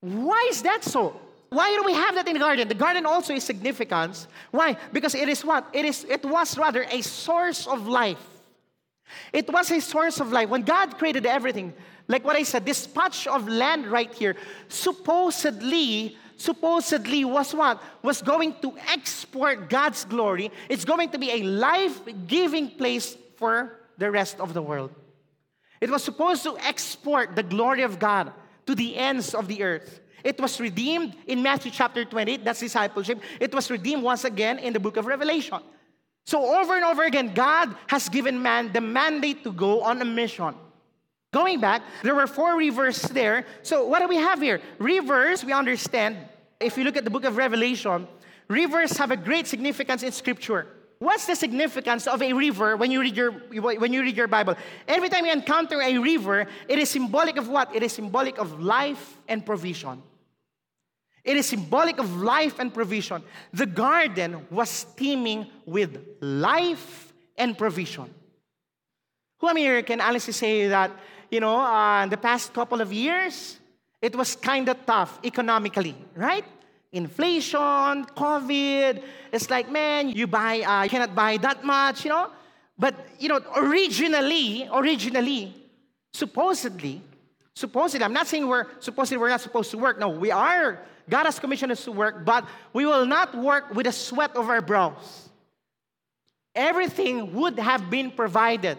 [0.00, 1.18] why is that so?
[1.48, 2.68] Why do we have that in the garden?
[2.68, 4.26] The garden also is significant.
[4.50, 4.76] Why?
[4.92, 5.66] Because it is what?
[5.72, 8.20] It is it was rather a source of life.
[9.32, 10.50] It was a source of life.
[10.50, 11.72] When God created everything,
[12.08, 14.36] like what I said, this patch of land right here,
[14.68, 17.82] supposedly supposedly was what?
[18.02, 20.50] Was going to export God's glory.
[20.68, 24.90] It's going to be a life giving place for the rest of the world.
[25.80, 28.32] It was supposed to export the glory of God
[28.66, 30.00] to the ends of the earth.
[30.24, 33.20] It was redeemed in Matthew chapter 28, that's discipleship.
[33.38, 35.60] It was redeemed once again in the book of Revelation.
[36.26, 40.04] So, over and over again, God has given man the mandate to go on a
[40.04, 40.54] mission.
[41.30, 43.44] Going back, there were four rivers there.
[43.62, 44.60] So, what do we have here?
[44.78, 46.16] Rivers, we understand,
[46.58, 48.08] if you look at the book of Revelation,
[48.48, 50.66] rivers have a great significance in Scripture.
[51.00, 54.56] What's the significance of a river when you read your when you read your Bible?
[54.88, 57.74] Every time you encounter a river, it is symbolic of what?
[57.76, 60.02] It is symbolic of life and provision.
[61.22, 63.22] It is symbolic of life and provision.
[63.52, 68.12] The garden was teeming with life and provision.
[69.40, 70.90] Who am here can honestly say that
[71.30, 73.58] you know, uh, the past couple of years,
[74.00, 76.44] it was kind of tough economically, right?
[76.92, 79.02] Inflation, COVID.
[79.32, 82.30] It's like, man, you buy, uh, you cannot buy that much, you know.
[82.78, 85.54] But you know, originally, originally,
[86.12, 87.02] supposedly,
[87.54, 89.98] supposedly, I'm not saying we're supposedly we're not supposed to work.
[89.98, 90.78] No, we are.
[91.10, 94.48] God has commissioned us to work, but we will not work with the sweat of
[94.48, 95.28] our brows.
[96.54, 98.78] Everything would have been provided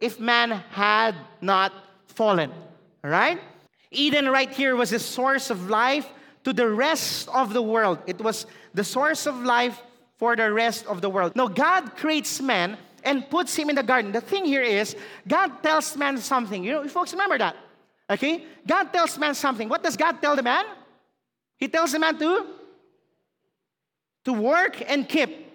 [0.00, 1.72] if man had not
[2.08, 2.52] fallen.
[3.02, 3.40] Right?
[3.90, 6.06] Eden right here was the source of life
[6.44, 7.98] to the rest of the world.
[8.06, 9.80] It was the source of life
[10.16, 11.36] for the rest of the world.
[11.36, 14.12] Now, God creates man and puts him in the garden.
[14.12, 16.64] The thing here is, God tells man something.
[16.64, 17.56] You know, you folks remember that.
[18.10, 18.44] Okay?
[18.66, 19.68] God tells man something.
[19.68, 20.64] What does God tell the man?
[21.56, 22.46] He tells the man to
[24.24, 25.46] to work and keep.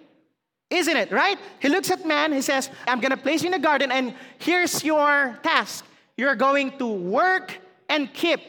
[0.68, 1.38] Isn't it, right?
[1.60, 4.82] He looks at man, he says, I'm gonna place you in the garden, and here's
[4.82, 5.84] your task.
[6.16, 8.40] You're going to work and keep.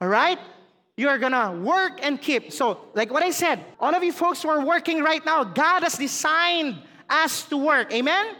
[0.00, 0.38] All right?
[0.96, 2.52] You're gonna work and keep.
[2.52, 5.82] So, like what I said, all of you folks who are working right now, God
[5.82, 6.78] has designed
[7.10, 7.92] us to work.
[7.92, 8.36] Amen?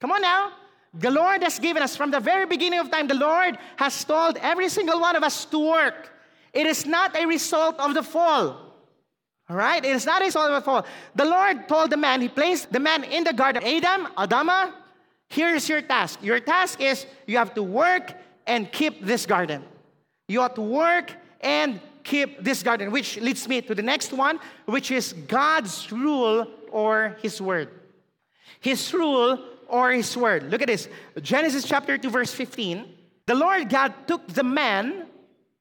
[0.00, 0.52] Come on now.
[0.94, 4.38] The Lord has given us from the very beginning of time, the Lord has told
[4.38, 6.10] every single one of us to work.
[6.54, 8.72] It is not a result of the fall.
[9.48, 9.84] All right?
[9.84, 10.86] It is not a result of The fall.
[11.14, 13.62] The Lord told the man, he placed the man in the garden.
[13.62, 14.72] Adam, Adama,
[15.28, 16.22] here's your task.
[16.22, 18.14] Your task is you have to work
[18.46, 19.64] and keep this garden.
[20.28, 24.38] You have to work and keep this garden, which leads me to the next one,
[24.66, 27.68] which is God's rule or his word.
[28.60, 30.50] His rule or his word.
[30.50, 30.88] Look at this
[31.20, 32.86] Genesis chapter 2, verse 15.
[33.26, 35.06] The Lord God took the man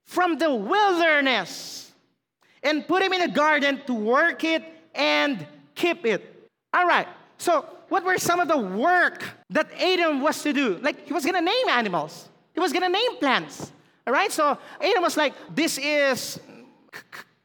[0.03, 1.91] from the wilderness
[2.61, 6.49] and put him in a garden to work it and keep it.
[6.73, 7.07] All right.
[7.37, 10.79] So, what were some of the work that Adam was to do?
[10.81, 13.71] Like, he was going to name animals, he was going to name plants.
[14.07, 14.31] All right.
[14.31, 16.39] So, Adam was like, this is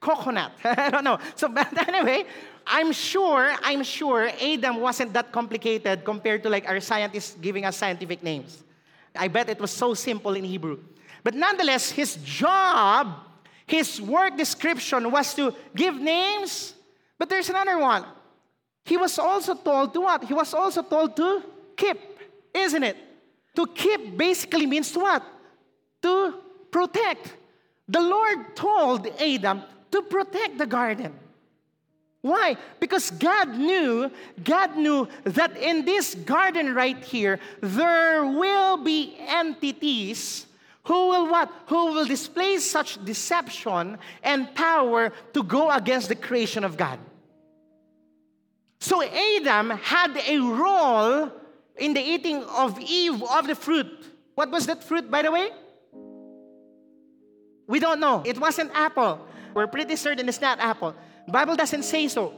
[0.01, 0.53] coconut.
[0.65, 1.19] I don't know.
[1.35, 2.25] So, but anyway,
[2.67, 7.77] I'm sure, I'm sure Adam wasn't that complicated compared to like our scientists giving us
[7.77, 8.63] scientific names.
[9.17, 10.79] I bet it was so simple in Hebrew.
[11.23, 13.15] But nonetheless, his job,
[13.67, 16.75] his work description was to give names.
[17.19, 18.05] But there's another one.
[18.85, 20.25] He was also told to what?
[20.25, 21.43] He was also told to
[21.77, 21.99] keep,
[22.55, 22.97] isn't it?
[23.57, 25.23] To keep basically means to what?
[26.03, 26.35] To
[26.71, 27.37] protect.
[27.89, 31.13] The Lord told Adam to protect the garden.
[32.23, 32.57] Why?
[32.79, 34.11] Because God knew,
[34.45, 40.47] God knew that in this garden right here, there will be entities
[40.85, 41.53] who will what?
[41.67, 46.99] Who will display such deception and power to go against the creation of God.
[48.81, 51.31] So Adam had a role
[51.77, 53.87] in the eating of Eve of the fruit.
[54.35, 55.51] What was that fruit, by the way?
[57.69, 58.23] We don't know.
[58.25, 59.21] It wasn't apple.
[59.55, 60.95] We're pretty certain it's not apple.
[61.29, 62.35] Bible doesn't say so.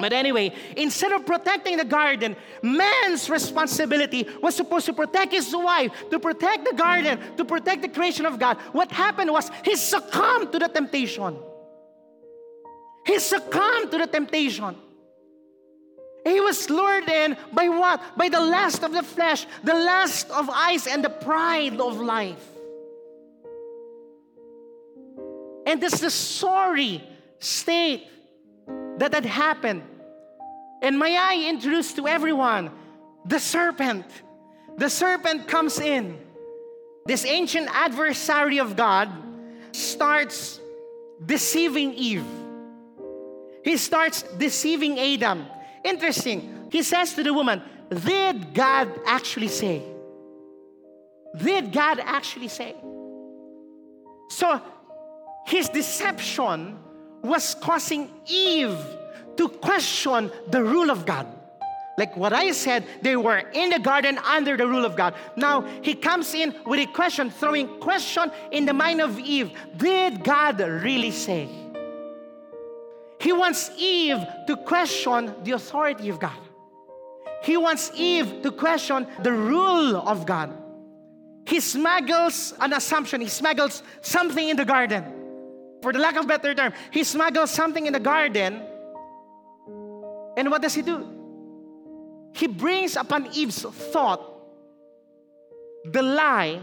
[0.00, 5.92] But anyway, instead of protecting the garden, man's responsibility was supposed to protect his wife,
[6.10, 8.56] to protect the garden, to protect the creation of God.
[8.72, 11.36] What happened was he succumbed to the temptation.
[13.06, 14.74] He succumbed to the temptation.
[16.24, 18.16] He was lured in by what?
[18.16, 22.48] By the lust of the flesh, the lust of eyes, and the pride of life.
[25.66, 27.02] And this is the sorry
[27.38, 28.06] state
[28.98, 29.82] that had happened.
[30.80, 32.70] And may I introduce to everyone
[33.24, 34.04] the serpent.
[34.76, 36.18] The serpent comes in.
[37.06, 39.10] This ancient adversary of God
[39.72, 40.60] starts
[41.24, 42.26] deceiving Eve.
[43.64, 45.46] He starts deceiving Adam.
[45.84, 46.68] Interesting.
[46.70, 49.82] He says to the woman, Did God actually say?
[51.36, 52.76] Did God actually say?
[54.30, 54.60] So
[55.46, 56.78] his deception
[57.22, 58.78] was causing Eve
[59.36, 61.26] to question the rule of God.
[61.98, 65.14] Like what I said, they were in the garden under the rule of God.
[65.36, 69.52] Now he comes in with a question, throwing question in the mind of Eve.
[69.76, 71.48] Did God really say?
[73.22, 76.38] He wants Eve to question the authority of God.
[77.42, 80.52] He wants Eve to question the rule of God.
[81.46, 85.22] He smuggles an assumption, he smuggles something in the garden
[85.82, 88.62] for the lack of better term, he smuggles something in the garden.
[90.36, 91.08] And what does he do?
[92.34, 94.22] He brings upon Eve's thought
[95.84, 96.60] the lie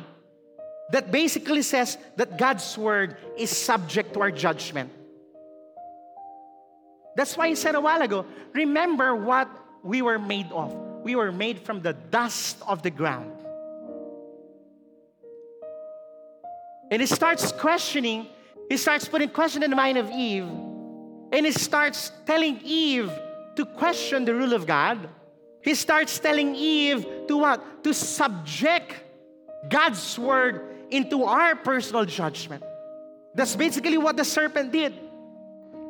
[0.92, 4.90] that basically says that God's word is subject to our judgment.
[7.16, 9.50] That's why he said a while ago remember what
[9.84, 10.74] we were made of.
[11.04, 13.32] We were made from the dust of the ground.
[16.92, 18.28] And he starts questioning
[18.70, 20.48] he starts putting question in the mind of Eve.
[21.32, 23.12] And he starts telling Eve
[23.56, 25.10] to question the rule of God.
[25.62, 27.84] He starts telling Eve to what?
[27.84, 28.94] To subject
[29.68, 32.64] God's word into our personal judgment.
[33.34, 34.94] That's basically what the serpent did.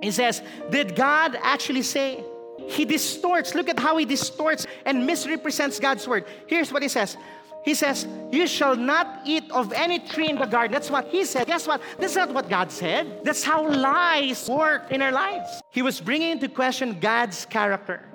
[0.02, 2.24] He says, Did God actually say?
[2.68, 3.56] He distorts.
[3.56, 6.26] Look at how he distorts and misrepresents God's word.
[6.48, 7.18] Here's what he says
[7.64, 10.72] he says, You shall not eat of any tree in the garden.
[10.72, 11.48] That's what he said.
[11.48, 11.82] Guess what?
[11.98, 13.24] That's not what God said.
[13.24, 15.62] That's how lies work in our lives.
[15.72, 18.06] He was bringing into question God's character.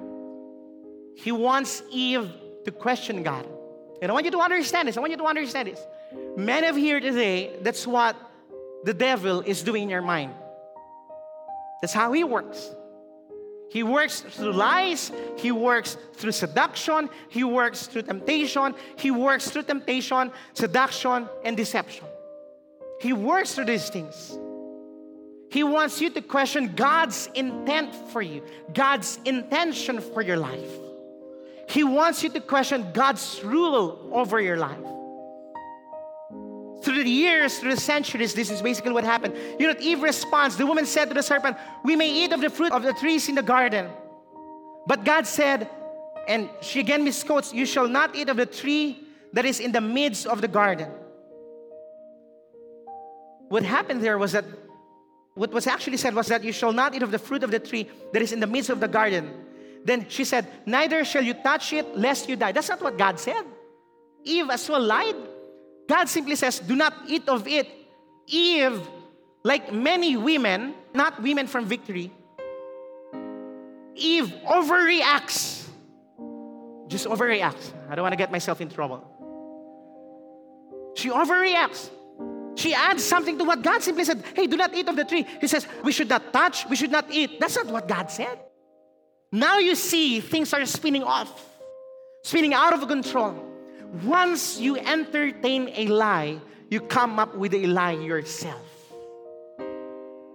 [1.16, 2.30] He wants Eve
[2.64, 3.46] to question God.
[4.00, 4.96] And I want you to understand this.
[4.96, 5.80] I want you to understand this.
[6.36, 8.16] Many of here today, that's what
[8.84, 10.32] the devil is doing in your mind.
[11.84, 12.74] That's how he works.
[13.70, 19.64] He works through lies, he works through seduction, he works through temptation, he works through
[19.64, 22.06] temptation, seduction, and deception.
[23.02, 24.38] He works through these things.
[25.50, 30.72] He wants you to question God's intent for you, God's intention for your life.
[31.68, 34.93] He wants you to question God's rule over your life.
[36.84, 39.34] Through the years, through the centuries, this is basically what happened.
[39.58, 40.56] You know, Eve responds.
[40.56, 43.28] The woman said to the serpent, We may eat of the fruit of the trees
[43.28, 43.90] in the garden.
[44.86, 45.68] But God said,
[46.28, 49.80] and she again misquotes, You shall not eat of the tree that is in the
[49.80, 50.90] midst of the garden.
[53.48, 54.44] What happened there was that
[55.34, 57.58] what was actually said was that you shall not eat of the fruit of the
[57.58, 59.30] tree that is in the midst of the garden.
[59.84, 62.52] Then she said, Neither shall you touch it lest you die.
[62.52, 63.44] That's not what God said.
[64.22, 65.16] Eve as well lied.
[65.88, 67.68] God simply says, Do not eat of it.
[68.26, 68.80] Eve,
[69.42, 72.10] like many women, not women from victory,
[73.94, 75.68] Eve overreacts.
[76.88, 77.72] Just overreacts.
[77.88, 79.04] I don't want to get myself in trouble.
[80.94, 81.90] She overreacts.
[82.56, 84.22] She adds something to what God simply said.
[84.34, 85.26] Hey, do not eat of the tree.
[85.40, 87.40] He says, we should not touch, we should not eat.
[87.40, 88.38] That's not what God said.
[89.32, 91.44] Now you see things are spinning off,
[92.22, 93.53] spinning out of control.
[94.04, 98.62] Once you entertain a lie, you come up with a lie yourself.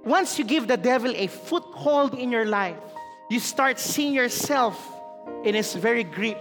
[0.05, 2.77] Once you give the devil a foothold in your life,
[3.29, 4.75] you start seeing yourself
[5.43, 6.39] in his very grip,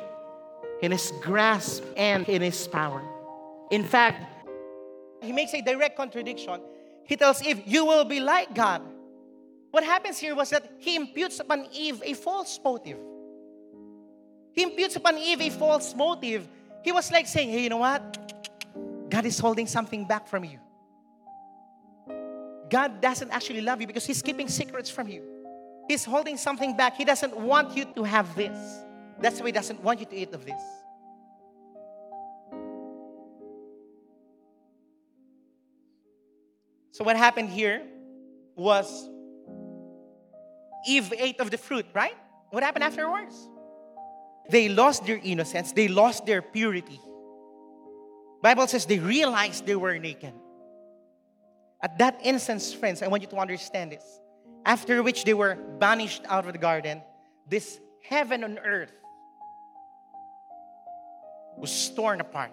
[0.80, 3.02] in his grasp, and in his power.
[3.70, 4.24] In fact,
[5.22, 6.60] he makes a direct contradiction.
[7.04, 8.82] He tells Eve, You will be like God.
[9.70, 12.98] What happens here was that he imputes upon Eve a false motive.
[14.52, 16.48] He imputes upon Eve a false motive.
[16.82, 18.18] He was like saying, Hey, you know what?
[19.10, 20.58] God is holding something back from you.
[22.70, 25.22] God doesn't actually love you because He's keeping secrets from you.
[25.88, 26.96] He's holding something back.
[26.96, 28.56] He doesn't want you to have this.
[29.20, 30.60] That's why He doesn't want you to eat of this.
[36.92, 37.82] So, what happened here
[38.56, 39.08] was
[40.86, 42.16] Eve ate of the fruit, right?
[42.50, 43.48] What happened afterwards?
[44.50, 47.00] They lost their innocence, they lost their purity.
[48.42, 50.32] Bible says they realized they were naked.
[51.82, 54.04] At that instance, friends, I want you to understand this.
[54.64, 57.02] After which they were banished out of the garden,
[57.48, 58.92] this heaven on earth
[61.56, 62.52] was torn apart.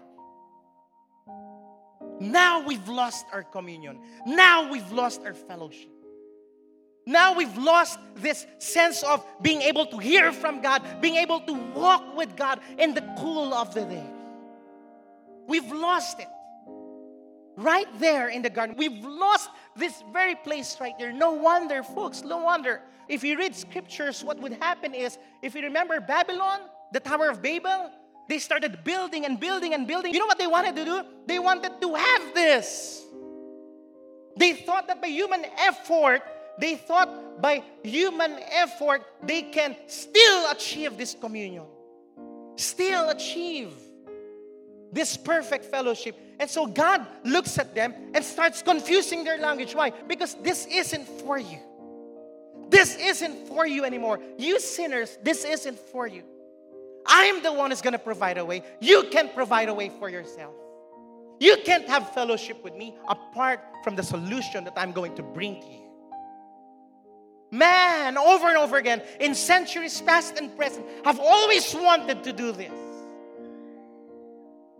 [2.20, 4.00] Now we've lost our communion.
[4.26, 5.95] Now we've lost our fellowship.
[7.06, 11.54] Now we've lost this sense of being able to hear from God, being able to
[11.54, 14.10] walk with God in the cool of the day.
[15.48, 16.28] We've lost it.
[17.58, 18.76] Right there in the garden.
[18.78, 21.14] We've lost this very place right there.
[21.14, 22.82] No wonder, folks, no wonder.
[23.08, 27.42] If you read scriptures, what would happen is, if you remember Babylon, the Tower of
[27.42, 27.92] Babel,
[28.28, 30.14] they started building and building and building.
[30.14, 31.04] You know what they wanted to do?
[31.28, 33.04] They wanted to have this.
[34.38, 36.24] They thought that by human effort,
[36.60, 41.66] they thought by human effort, they can still achieve this communion,
[42.56, 43.74] still achieve
[44.92, 46.18] this perfect fellowship.
[46.40, 49.76] And so God looks at them and starts confusing their language.
[49.76, 49.92] Why?
[49.92, 51.60] Because this isn't for you.
[52.70, 54.20] This isn't for you anymore.
[54.38, 56.24] You sinners, this isn't for you.
[57.06, 58.64] I'm the one who's going to provide a way.
[58.80, 60.56] You can't provide a way for yourself.
[61.40, 65.62] You can't have fellowship with me apart from the solution that I'm going to bring
[65.62, 65.85] to you.
[67.56, 72.52] Man, over and over again, in centuries past and present, have always wanted to do
[72.52, 72.72] this.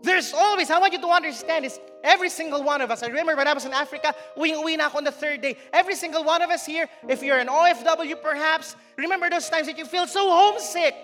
[0.02, 3.02] There's always, I want you to understand this, every single one of us.
[3.02, 5.56] I remember when I was in Africa, we we knock on the third day.
[5.72, 9.78] Every single one of us here, if you're an OFW perhaps, remember those times that
[9.78, 10.94] you feel so homesick.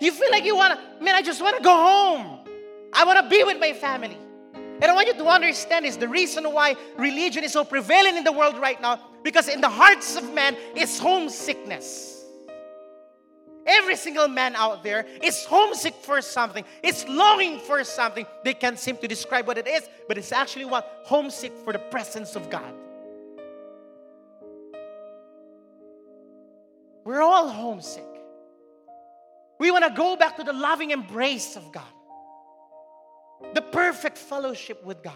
[0.00, 2.38] You feel like you want to, man, I just want to go home.
[2.92, 4.16] I want to be with my family.
[4.54, 8.22] And I want you to understand is the reason why religion is so prevalent in
[8.22, 12.24] the world right now because in the hearts of men is homesickness.
[13.64, 16.64] Every single man out there is homesick for something.
[16.82, 18.26] It's longing for something.
[18.44, 21.78] They can't seem to describe what it is, but it's actually what homesick for the
[21.78, 22.74] presence of God.
[27.04, 28.04] We're all homesick.
[29.58, 31.84] We want to go back to the loving embrace of God,
[33.54, 35.14] the perfect fellowship with God.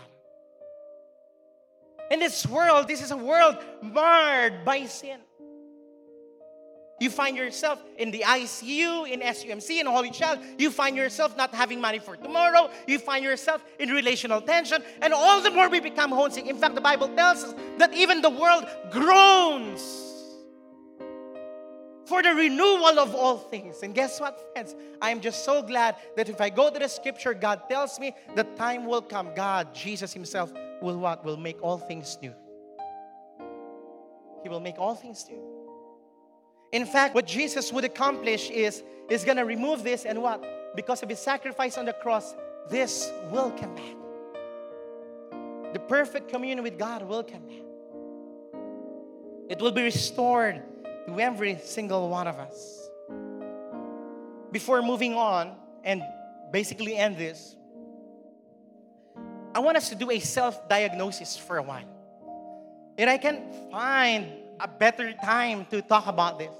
[2.11, 5.19] In this world, this is a world marred by sin.
[6.99, 10.39] You find yourself in the ICU, in SUMC, in Holy Child.
[10.57, 12.71] You find yourself not having money for tomorrow.
[12.87, 14.83] You find yourself in relational tension.
[15.03, 16.47] And all the more we become homesick.
[16.47, 20.07] In fact, the Bible tells us that even the world groans
[22.07, 23.83] for the renewal of all things.
[23.83, 24.75] And guess what, friends?
[25.03, 28.15] I am just so glad that if I go to the scripture, God tells me
[28.35, 29.35] the time will come.
[29.35, 30.51] God, Jesus Himself,
[30.83, 31.25] will what?
[31.25, 32.35] Will make all things new.
[34.43, 35.43] He will make all things new.
[36.73, 40.45] In fact, what Jesus would accomplish is, is going to remove this and what?
[40.77, 42.35] Because of His sacrifice on the cross,
[42.69, 43.95] this will come back.
[45.73, 47.63] the perfect communion with God will come back.
[49.49, 50.63] It will be restored
[51.07, 52.89] to every single one of us.
[54.53, 55.55] Before moving on
[55.85, 56.03] and
[56.51, 57.56] basically end this,
[59.57, 61.89] I want us to do a self diagnosis for a while.
[62.99, 63.41] And I can
[63.73, 64.27] find
[64.61, 66.55] a better time to talk about this.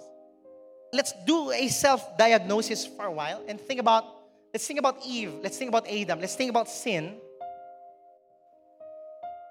[0.95, 4.05] Let's do a self diagnosis for a while and think about,
[4.55, 7.17] let's think about Eve, let's think about Adam, let's think about sin.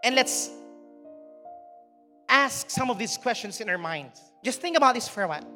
[0.04, 0.50] And let's
[2.28, 4.20] ask some of these questions in our minds.
[4.44, 5.48] Just think about this for a while.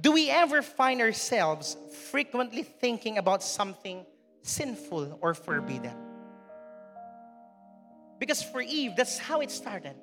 [0.00, 1.76] Do we ever find ourselves
[2.10, 4.06] frequently thinking about something
[4.42, 5.94] sinful or forbidden?
[8.18, 9.94] Because for Eve, that's how it started.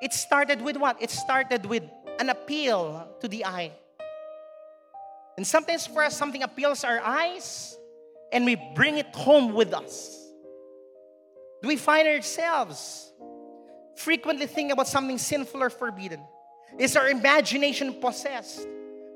[0.00, 1.02] It started with what?
[1.02, 1.82] It started with
[2.18, 3.72] an appeal to the eye.
[5.36, 7.76] And sometimes for us, something appeals our eyes
[8.32, 10.16] and we bring it home with us.
[11.62, 13.12] Do we find ourselves
[13.96, 16.20] frequently thinking about something sinful or forbidden?
[16.78, 18.66] Is our imagination possessed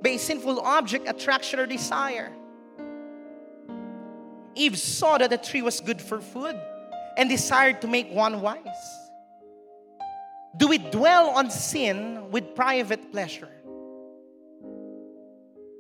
[0.02, 2.32] by a sinful object, attraction, or desire?
[4.54, 6.58] Eve saw that the tree was good for food
[7.16, 8.58] and desired to make one wise.
[10.56, 13.48] Do we dwell on sin with private pleasure?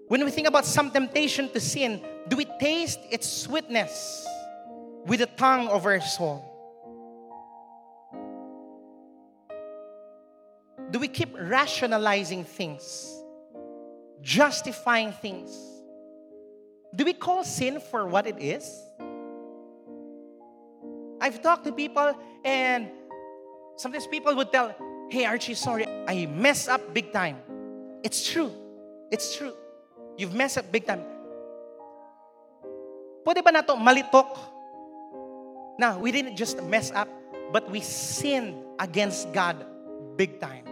[0.08, 4.26] When we think about some temptation to sin, do we taste its sweetness
[5.06, 6.44] with the tongue of our soul?
[10.90, 13.22] Do we keep rationalizing things,
[14.20, 15.69] justifying things?
[16.94, 18.66] Do we call sin for what it is?
[21.20, 22.88] I've talked to people, and
[23.76, 24.74] sometimes people would tell,
[25.10, 27.38] Hey, Archie, sorry, I messed up big time.
[28.02, 28.50] It's true.
[29.10, 29.52] It's true.
[30.16, 31.02] You've messed up big time.
[33.26, 34.38] Pwede ba na to malitok?
[35.78, 37.08] Now, we didn't just mess up,
[37.52, 39.66] but we sinned against God
[40.16, 40.69] big time.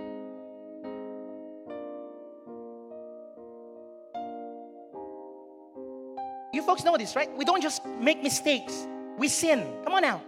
[6.78, 7.28] Folks know this, right?
[7.36, 9.66] We don't just make mistakes, we sin.
[9.84, 10.22] Come on now.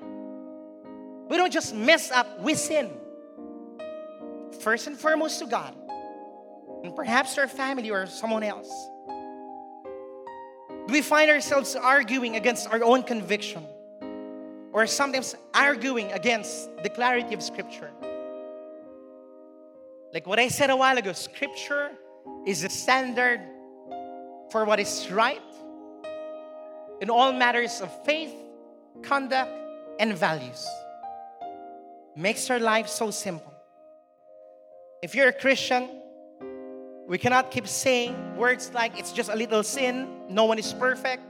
[1.29, 2.91] We don't just mess up, we sin.
[4.61, 5.75] First and foremost to God,
[6.83, 8.69] and perhaps to our family or someone else.
[10.89, 13.65] Do we find ourselves arguing against our own conviction?
[14.73, 17.91] Or sometimes arguing against the clarity of Scripture?
[20.13, 21.91] Like what I said a while ago, Scripture
[22.45, 23.41] is the standard
[24.51, 25.41] for what is right
[27.01, 28.35] in all matters of faith,
[29.03, 29.51] conduct,
[29.99, 30.67] and values.
[32.15, 33.53] Makes our life so simple.
[35.03, 35.89] If you're a Christian,
[37.09, 41.23] we cannot keep saying words like, it's just a little sin, no one is perfect,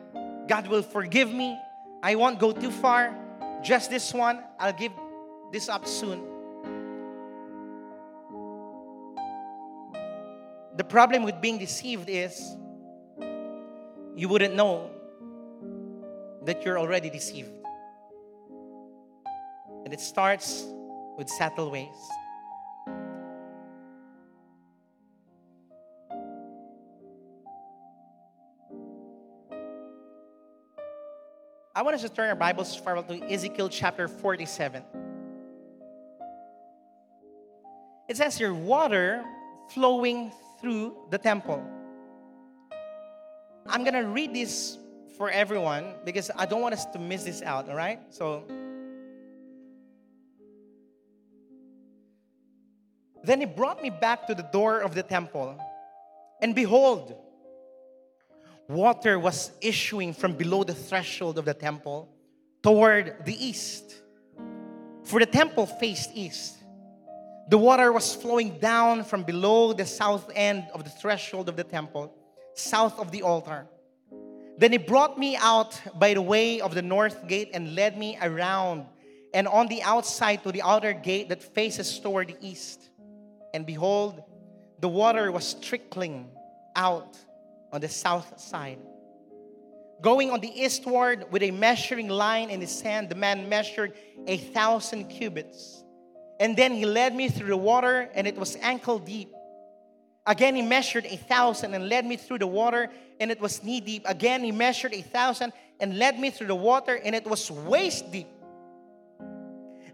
[0.48, 1.56] God will forgive me,
[2.02, 3.16] I won't go too far,
[3.62, 4.92] just this one, I'll give
[5.52, 6.26] this up soon.
[10.76, 12.56] The problem with being deceived is
[14.16, 14.90] you wouldn't know
[16.45, 17.51] that you're already deceived.
[19.84, 20.64] And it starts
[21.16, 21.88] with subtle ways.
[31.74, 34.82] I want us to turn our Bibles forward to Ezekiel chapter 47.
[38.09, 39.24] It says here, water
[39.72, 41.64] flowing through the temple.
[43.66, 44.76] I'm going to read this
[45.20, 48.00] for everyone because I don't want us to miss this out, all right?
[48.08, 48.42] So,
[53.22, 55.58] then he brought me back to the door of the temple,
[56.40, 57.14] and behold,
[58.66, 62.08] water was issuing from below the threshold of the temple
[62.62, 63.96] toward the east.
[65.04, 66.56] For the temple faced east.
[67.50, 71.64] The water was flowing down from below the south end of the threshold of the
[71.64, 72.10] temple,
[72.54, 73.66] south of the altar
[74.61, 78.18] then he brought me out by the way of the north gate and led me
[78.20, 78.84] around
[79.32, 82.90] and on the outside to the outer gate that faces toward the east.
[83.54, 84.22] And behold,
[84.80, 86.28] the water was trickling
[86.76, 87.16] out
[87.72, 88.78] on the south side.
[90.02, 93.94] Going on the eastward with a measuring line in his hand, the man measured
[94.26, 95.84] a thousand cubits.
[96.38, 99.30] And then he led me through the water, and it was ankle deep.
[100.26, 103.80] Again, he measured a thousand and led me through the water, and it was knee
[103.80, 104.04] deep.
[104.06, 108.10] Again, he measured a thousand and led me through the water, and it was waist
[108.12, 108.28] deep.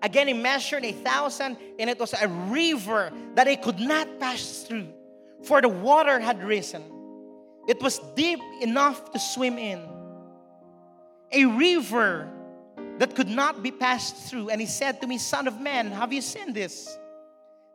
[0.02, 4.64] Again, he measured a thousand, and it was a river that I could not pass
[4.64, 4.88] through,
[5.44, 6.82] for the water had risen.
[7.68, 9.80] It was deep enough to swim in.
[11.32, 12.28] A river
[12.98, 14.50] that could not be passed through.
[14.50, 16.96] And he said to me, Son of man, have you seen this?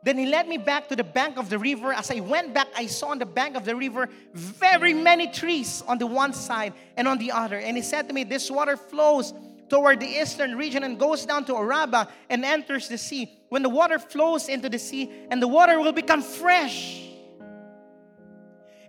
[0.02, 1.92] Then he led me back to the bank of the river.
[1.92, 5.82] As I went back, I saw on the bank of the river very many trees
[5.86, 7.58] on the one side and on the other.
[7.58, 9.32] And he said to me, This water flows
[9.68, 13.38] toward the eastern region and goes down to Arabah and enters the sea.
[13.48, 17.08] When the water flows into the sea, and the water will become fresh.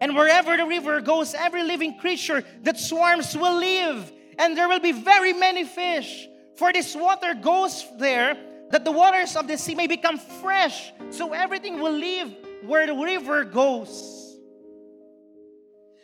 [0.01, 4.79] And wherever the river goes, every living creature that swarms will live, and there will
[4.79, 6.27] be very many fish.
[6.55, 8.35] For this water goes there
[8.73, 12.95] that the waters of the sea may become fresh, so everything will live where the
[12.95, 14.35] river goes.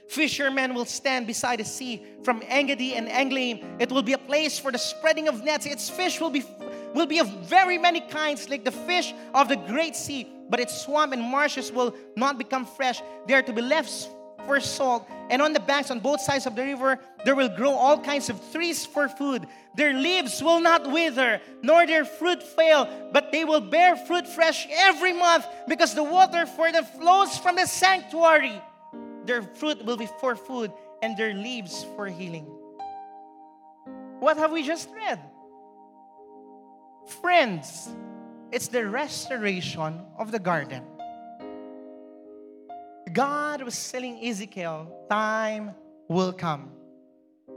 [0.07, 3.81] Fishermen will stand beside the sea from Engedi and Eneglaim.
[3.81, 5.65] It will be a place for the spreading of nets.
[5.65, 6.43] Its fish will be
[6.93, 10.81] will be of very many kinds, like the fish of the great sea but its
[10.81, 13.01] swamp and marshes will not become fresh.
[13.27, 14.09] They are to be left
[14.49, 15.07] for salt.
[15.29, 18.31] And on the banks on both sides of the river, there will grow all kinds
[18.31, 19.45] of trees for food.
[19.75, 24.65] Their leaves will not wither, nor their fruit fail, but they will bear fruit fresh
[24.71, 28.59] every month because the water for them flows from the sanctuary.
[29.25, 30.73] Their fruit will be for food,
[31.03, 32.47] and their leaves for healing.
[34.19, 35.19] What have we just read?
[37.21, 37.87] Friends,
[38.51, 40.81] it's the restoration of the garden.
[43.13, 45.75] God was telling Ezekiel, time
[46.07, 46.71] will come.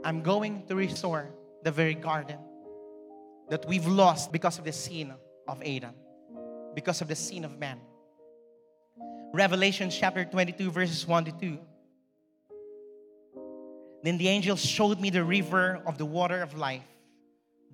[0.03, 1.29] I'm going to restore
[1.63, 2.39] the very garden
[3.49, 5.13] that we've lost because of the sin
[5.47, 5.93] of Adam,
[6.75, 7.79] because of the sin of man.
[9.33, 11.59] Revelation chapter 22, verses 1 to 2.
[14.03, 16.83] Then the angel showed me the river of the water of life,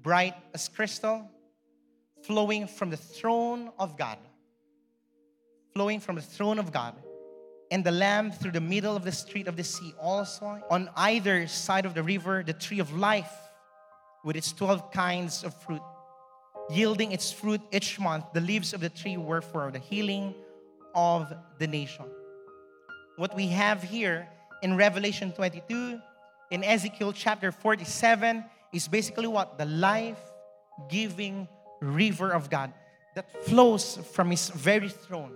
[0.02, 1.30] bright as crystal
[2.24, 4.18] flowing from the throne of God.
[5.74, 6.96] Flowing from the throne of God.
[7.72, 9.94] And the Lamb through the middle of the street of the sea.
[10.00, 13.32] Also, on either side of the river, the tree of life
[14.24, 15.82] with its 12 kinds of fruit,
[16.70, 18.26] yielding its fruit each month.
[18.34, 20.34] The leaves of the tree were for the healing
[20.96, 22.06] of the nation.
[23.18, 24.28] What we have here
[24.62, 26.00] in Revelation 22,
[26.52, 28.44] in Ezekiel chapter 47,
[28.74, 29.58] is basically what?
[29.58, 30.20] The life
[30.90, 31.48] giving
[31.82, 32.74] river of God
[33.16, 35.34] that flows from His very throne.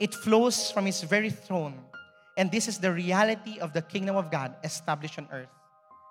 [0.00, 1.78] It flows from His very throne.
[2.36, 5.50] And this is the reality of the kingdom of God established on earth.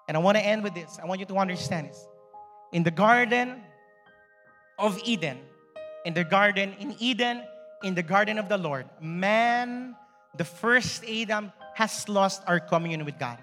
[0.08, 1.00] And I want to end with this.
[1.02, 2.08] I want you to understand this.
[2.72, 3.62] In the garden
[4.78, 5.40] of Eden,
[6.06, 7.44] in the garden in Eden,
[7.84, 9.96] in the garden of the Lord, man,
[10.38, 13.40] the first Adam, has lost our communion with God.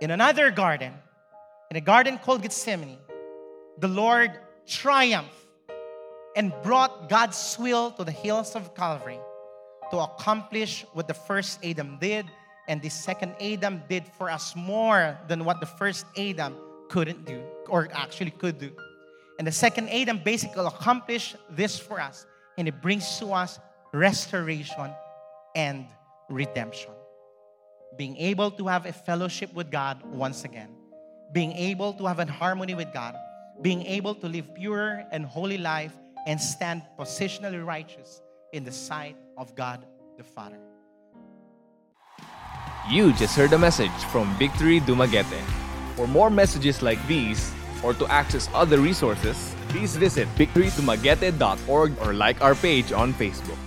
[0.00, 0.94] In another garden,
[1.70, 2.98] in a garden called Gethsemane,
[3.78, 4.32] the Lord
[4.66, 5.47] triumphed
[6.38, 9.18] and brought God's will to the hills of Calvary
[9.90, 12.26] to accomplish what the first Adam did,
[12.68, 16.54] and the second Adam did for us more than what the first Adam
[16.88, 18.70] couldn't do, or actually could do.
[19.38, 22.24] And the second Adam basically accomplished this for us,
[22.56, 23.58] and it brings to us
[23.92, 24.92] restoration
[25.56, 25.86] and
[26.30, 26.92] redemption.
[27.96, 30.70] Being able to have a fellowship with God once again,
[31.32, 33.16] being able to have a harmony with God,
[33.60, 35.92] being able to live pure and holy life
[36.26, 39.84] and stand positionally righteous in the sight of God
[40.16, 40.58] the Father.
[42.90, 45.42] You just heard a message from Victory Dumaguete.
[45.94, 47.52] For more messages like these,
[47.82, 53.58] or to access other resources, please visit victorydumaguete.org or like our page on Facebook.